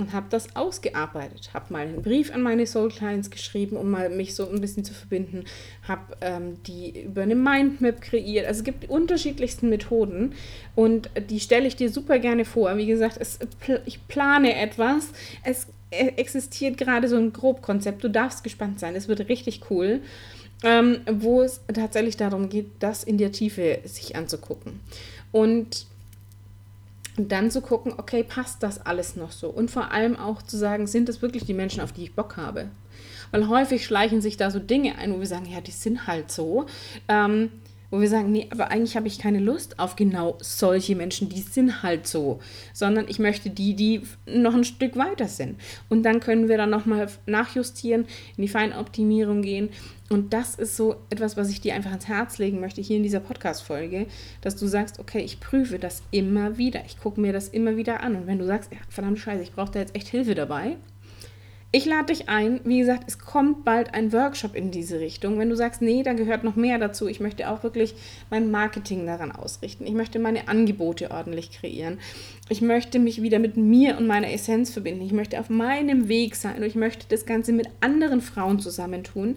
und 0.00 0.12
habe 0.12 0.26
das 0.30 0.56
ausgearbeitet. 0.56 1.50
Habe 1.54 1.72
mal 1.72 1.82
einen 1.82 2.02
Brief 2.02 2.32
an 2.34 2.42
meine 2.42 2.66
Soul 2.66 2.90
Clients 2.90 3.30
geschrieben, 3.30 3.76
um 3.76 3.90
mal 3.90 4.08
mich 4.08 4.34
so 4.34 4.48
ein 4.48 4.60
bisschen 4.60 4.84
zu 4.84 4.94
verbinden. 4.94 5.44
Habe 5.86 6.16
ähm, 6.20 6.62
die 6.64 7.02
über 7.02 7.22
eine 7.22 7.34
Mindmap 7.34 8.00
kreiert. 8.00 8.46
Also 8.46 8.60
es 8.60 8.64
gibt 8.64 8.84
die 8.84 8.88
unterschiedlichsten 8.88 9.68
Methoden 9.68 10.34
und 10.74 11.10
die 11.28 11.40
stelle 11.40 11.66
ich 11.66 11.76
dir 11.76 11.90
super 11.90 12.18
gerne 12.18 12.44
vor. 12.44 12.76
Wie 12.76 12.86
gesagt, 12.86 13.18
es, 13.20 13.38
ich 13.84 14.06
plane 14.08 14.58
etwas. 14.58 15.08
Es 15.44 15.66
existiert 15.90 16.78
gerade 16.78 17.08
so 17.08 17.16
ein 17.16 17.32
Grobkonzept. 17.32 18.02
Du 18.02 18.08
darfst 18.08 18.42
gespannt 18.42 18.80
sein. 18.80 18.96
Es 18.96 19.08
wird 19.08 19.28
richtig 19.28 19.62
cool. 19.70 20.00
Ähm, 20.62 21.00
wo 21.10 21.40
es 21.40 21.62
tatsächlich 21.72 22.18
darum 22.18 22.50
geht, 22.50 22.66
das 22.80 23.02
in 23.02 23.16
der 23.16 23.32
Tiefe 23.32 23.78
sich 23.84 24.14
anzugucken. 24.14 24.80
Und 25.32 25.86
und 27.20 27.28
dann 27.28 27.50
zu 27.50 27.60
gucken, 27.60 27.92
okay, 27.98 28.24
passt 28.24 28.62
das 28.62 28.84
alles 28.86 29.14
noch 29.14 29.30
so? 29.30 29.50
Und 29.50 29.70
vor 29.70 29.92
allem 29.92 30.16
auch 30.16 30.40
zu 30.40 30.56
sagen, 30.56 30.86
sind 30.86 31.06
das 31.06 31.20
wirklich 31.20 31.44
die 31.44 31.52
Menschen, 31.52 31.82
auf 31.82 31.92
die 31.92 32.04
ich 32.04 32.14
Bock 32.14 32.38
habe? 32.38 32.70
Weil 33.30 33.46
häufig 33.46 33.84
schleichen 33.84 34.22
sich 34.22 34.38
da 34.38 34.50
so 34.50 34.58
Dinge 34.58 34.96
ein, 34.96 35.12
wo 35.12 35.20
wir 35.20 35.26
sagen, 35.26 35.44
ja, 35.44 35.60
die 35.60 35.70
sind 35.70 36.06
halt 36.06 36.32
so. 36.32 36.64
Ähm, 37.08 37.50
wo 37.90 38.00
wir 38.00 38.08
sagen, 38.08 38.32
nee, 38.32 38.48
aber 38.50 38.70
eigentlich 38.70 38.96
habe 38.96 39.08
ich 39.08 39.18
keine 39.18 39.40
Lust 39.40 39.78
auf 39.78 39.96
genau 39.96 40.38
solche 40.40 40.96
Menschen, 40.96 41.28
die 41.28 41.40
sind 41.40 41.82
halt 41.82 42.06
so, 42.06 42.40
sondern 42.72 43.06
ich 43.08 43.18
möchte 43.18 43.50
die, 43.50 43.74
die 43.74 44.02
noch 44.26 44.54
ein 44.54 44.64
Stück 44.64 44.96
weiter 44.96 45.28
sind. 45.28 45.60
Und 45.88 46.04
dann 46.04 46.20
können 46.20 46.48
wir 46.48 46.56
dann 46.56 46.70
nochmal 46.70 47.08
nachjustieren, 47.26 48.06
in 48.36 48.42
die 48.42 48.48
Feinoptimierung 48.48 49.42
gehen 49.42 49.70
und 50.12 50.32
das 50.32 50.56
ist 50.56 50.76
so 50.76 50.96
etwas, 51.08 51.36
was 51.36 51.50
ich 51.50 51.60
dir 51.60 51.74
einfach 51.74 51.90
ans 51.90 52.08
Herz 52.08 52.38
legen 52.38 52.58
möchte 52.58 52.80
hier 52.80 52.96
in 52.96 53.04
dieser 53.04 53.20
Podcast-Folge, 53.20 54.06
dass 54.40 54.56
du 54.56 54.66
sagst, 54.66 54.98
okay, 54.98 55.20
ich 55.20 55.38
prüfe 55.38 55.78
das 55.78 56.02
immer 56.10 56.58
wieder. 56.58 56.84
Ich 56.84 56.98
gucke 56.98 57.20
mir 57.20 57.32
das 57.32 57.48
immer 57.48 57.76
wieder 57.76 58.02
an. 58.02 58.16
Und 58.16 58.26
wenn 58.26 58.40
du 58.40 58.44
sagst, 58.44 58.72
ja, 58.72 58.78
verdammt 58.88 59.20
scheiße, 59.20 59.44
ich 59.44 59.52
brauche 59.52 59.70
da 59.70 59.78
jetzt 59.78 59.94
echt 59.94 60.08
Hilfe 60.08 60.34
dabei, 60.34 60.76
ich 61.72 61.86
lade 61.86 62.06
dich 62.06 62.28
ein. 62.28 62.60
Wie 62.64 62.80
gesagt, 62.80 63.04
es 63.06 63.18
kommt 63.18 63.64
bald 63.64 63.94
ein 63.94 64.12
Workshop 64.12 64.56
in 64.56 64.72
diese 64.72 64.98
Richtung. 64.98 65.38
Wenn 65.38 65.50
du 65.50 65.56
sagst, 65.56 65.82
nee, 65.82 66.02
da 66.02 66.14
gehört 66.14 66.42
noch 66.42 66.56
mehr 66.56 66.78
dazu. 66.78 67.06
Ich 67.06 67.20
möchte 67.20 67.48
auch 67.48 67.62
wirklich 67.62 67.94
mein 68.28 68.50
Marketing 68.50 69.06
daran 69.06 69.30
ausrichten. 69.30 69.86
Ich 69.86 69.92
möchte 69.92 70.18
meine 70.18 70.48
Angebote 70.48 71.12
ordentlich 71.12 71.52
kreieren. 71.52 72.00
Ich 72.48 72.60
möchte 72.60 72.98
mich 72.98 73.22
wieder 73.22 73.38
mit 73.38 73.56
mir 73.56 73.96
und 73.98 74.08
meiner 74.08 74.32
Essenz 74.32 74.70
verbinden. 74.70 75.02
Ich 75.02 75.12
möchte 75.12 75.38
auf 75.38 75.48
meinem 75.48 76.08
Weg 76.08 76.34
sein 76.34 76.56
und 76.56 76.64
ich 76.64 76.74
möchte 76.74 77.06
das 77.08 77.24
Ganze 77.24 77.52
mit 77.52 77.68
anderen 77.80 78.20
Frauen 78.20 78.58
zusammentun 78.58 79.36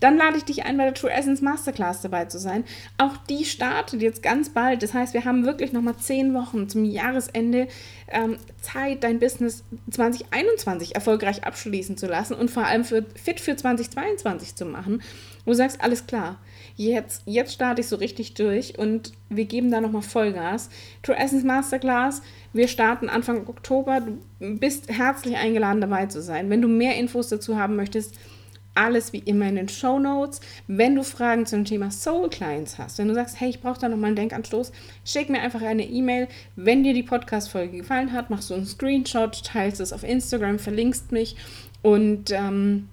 dann 0.00 0.16
lade 0.16 0.38
ich 0.38 0.44
dich 0.44 0.64
ein, 0.64 0.76
bei 0.76 0.84
der 0.84 0.94
True 0.94 1.12
Essence 1.12 1.42
Masterclass 1.42 2.00
dabei 2.00 2.24
zu 2.24 2.38
sein. 2.38 2.64
Auch 2.98 3.16
die 3.28 3.44
startet 3.44 4.02
jetzt 4.02 4.22
ganz 4.22 4.50
bald. 4.50 4.82
Das 4.82 4.94
heißt, 4.94 5.14
wir 5.14 5.24
haben 5.24 5.44
wirklich 5.44 5.72
nochmal 5.72 5.96
zehn 5.96 6.34
Wochen 6.34 6.68
zum 6.68 6.84
Jahresende 6.84 7.68
ähm, 8.08 8.38
Zeit, 8.60 9.04
dein 9.04 9.18
Business 9.20 9.62
2021 9.90 10.94
erfolgreich 10.94 11.44
abschließen 11.44 11.96
zu 11.96 12.06
lassen 12.06 12.34
und 12.34 12.50
vor 12.50 12.64
allem 12.64 12.84
für, 12.84 13.04
fit 13.14 13.40
für 13.40 13.54
2022 13.54 14.56
zu 14.56 14.64
machen. 14.64 15.02
Wo 15.44 15.52
du 15.52 15.56
sagst, 15.56 15.80
alles 15.80 16.06
klar, 16.06 16.38
jetzt, 16.76 17.22
jetzt 17.26 17.52
starte 17.52 17.80
ich 17.80 17.88
so 17.88 17.96
richtig 17.96 18.34
durch 18.34 18.78
und 18.78 19.12
wir 19.28 19.44
geben 19.44 19.70
da 19.70 19.80
nochmal 19.80 20.02
Vollgas. 20.02 20.70
True 21.02 21.16
Essence 21.16 21.44
Masterclass, 21.44 22.22
wir 22.52 22.68
starten 22.68 23.08
Anfang 23.08 23.46
Oktober. 23.48 24.00
Du 24.00 24.18
bist 24.58 24.90
herzlich 24.90 25.36
eingeladen, 25.36 25.80
dabei 25.80 26.06
zu 26.06 26.22
sein. 26.22 26.50
Wenn 26.50 26.62
du 26.62 26.68
mehr 26.68 26.96
Infos 26.96 27.28
dazu 27.28 27.56
haben 27.56 27.76
möchtest, 27.76 28.16
alles 28.74 29.12
wie 29.12 29.18
immer 29.18 29.48
in 29.48 29.56
den 29.56 29.68
Show 29.68 29.98
Notes. 29.98 30.40
Wenn 30.66 30.94
du 30.94 31.02
Fragen 31.02 31.46
zum 31.46 31.64
Thema 31.64 31.90
Soul 31.90 32.30
Clients 32.30 32.78
hast, 32.78 32.98
wenn 32.98 33.08
du 33.08 33.14
sagst, 33.14 33.40
hey, 33.40 33.50
ich 33.50 33.60
brauche 33.60 33.80
da 33.80 33.88
nochmal 33.88 34.08
einen 34.08 34.16
Denkanstoß, 34.16 34.72
schick 35.04 35.28
mir 35.28 35.40
einfach 35.40 35.62
eine 35.62 35.84
E-Mail. 35.84 36.28
Wenn 36.56 36.84
dir 36.84 36.94
die 36.94 37.02
Podcast-Folge 37.02 37.78
gefallen 37.78 38.12
hat, 38.12 38.30
machst 38.30 38.50
du 38.50 38.54
einen 38.54 38.66
Screenshot, 38.66 39.44
teilst 39.44 39.80
es 39.80 39.92
auf 39.92 40.04
Instagram, 40.04 40.58
verlinkst 40.58 41.12
mich 41.12 41.36
und 41.82 42.30
ähm, 42.30 42.88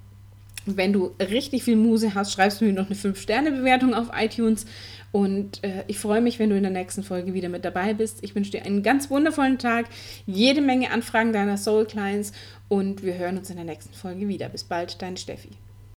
wenn 0.67 0.93
du 0.93 1.11
richtig 1.19 1.63
viel 1.63 1.77
Muse 1.77 2.13
hast, 2.13 2.33
schreibst 2.33 2.59
du 2.59 2.65
mir 2.65 2.73
noch 2.73 2.87
eine 2.87 2.95
5-Sterne-Bewertung 2.95 3.93
auf 3.93 4.09
iTunes. 4.13 4.65
Und 5.13 5.63
äh, 5.63 5.85
ich 5.87 5.97
freue 5.97 6.21
mich, 6.21 6.39
wenn 6.39 6.49
du 6.49 6.57
in 6.57 6.63
der 6.63 6.71
nächsten 6.71 7.03
Folge 7.03 7.33
wieder 7.33 7.47
mit 7.47 7.63
dabei 7.63 7.93
bist. 7.93 8.19
Ich 8.21 8.35
wünsche 8.35 8.51
dir 8.51 8.65
einen 8.65 8.83
ganz 8.83 9.09
wundervollen 9.09 9.57
Tag, 9.57 9.85
jede 10.25 10.61
Menge 10.61 10.91
Anfragen 10.91 11.31
deiner 11.31 11.57
Soul 11.57 11.85
Clients 11.85 12.33
und 12.67 13.03
wir 13.03 13.17
hören 13.17 13.37
uns 13.37 13.49
in 13.49 13.55
der 13.55 13.65
nächsten 13.65 13.93
Folge 13.93 14.27
wieder. 14.27 14.49
Bis 14.49 14.65
bald, 14.65 15.01
deine 15.01 15.17
Steffi. 15.17 15.49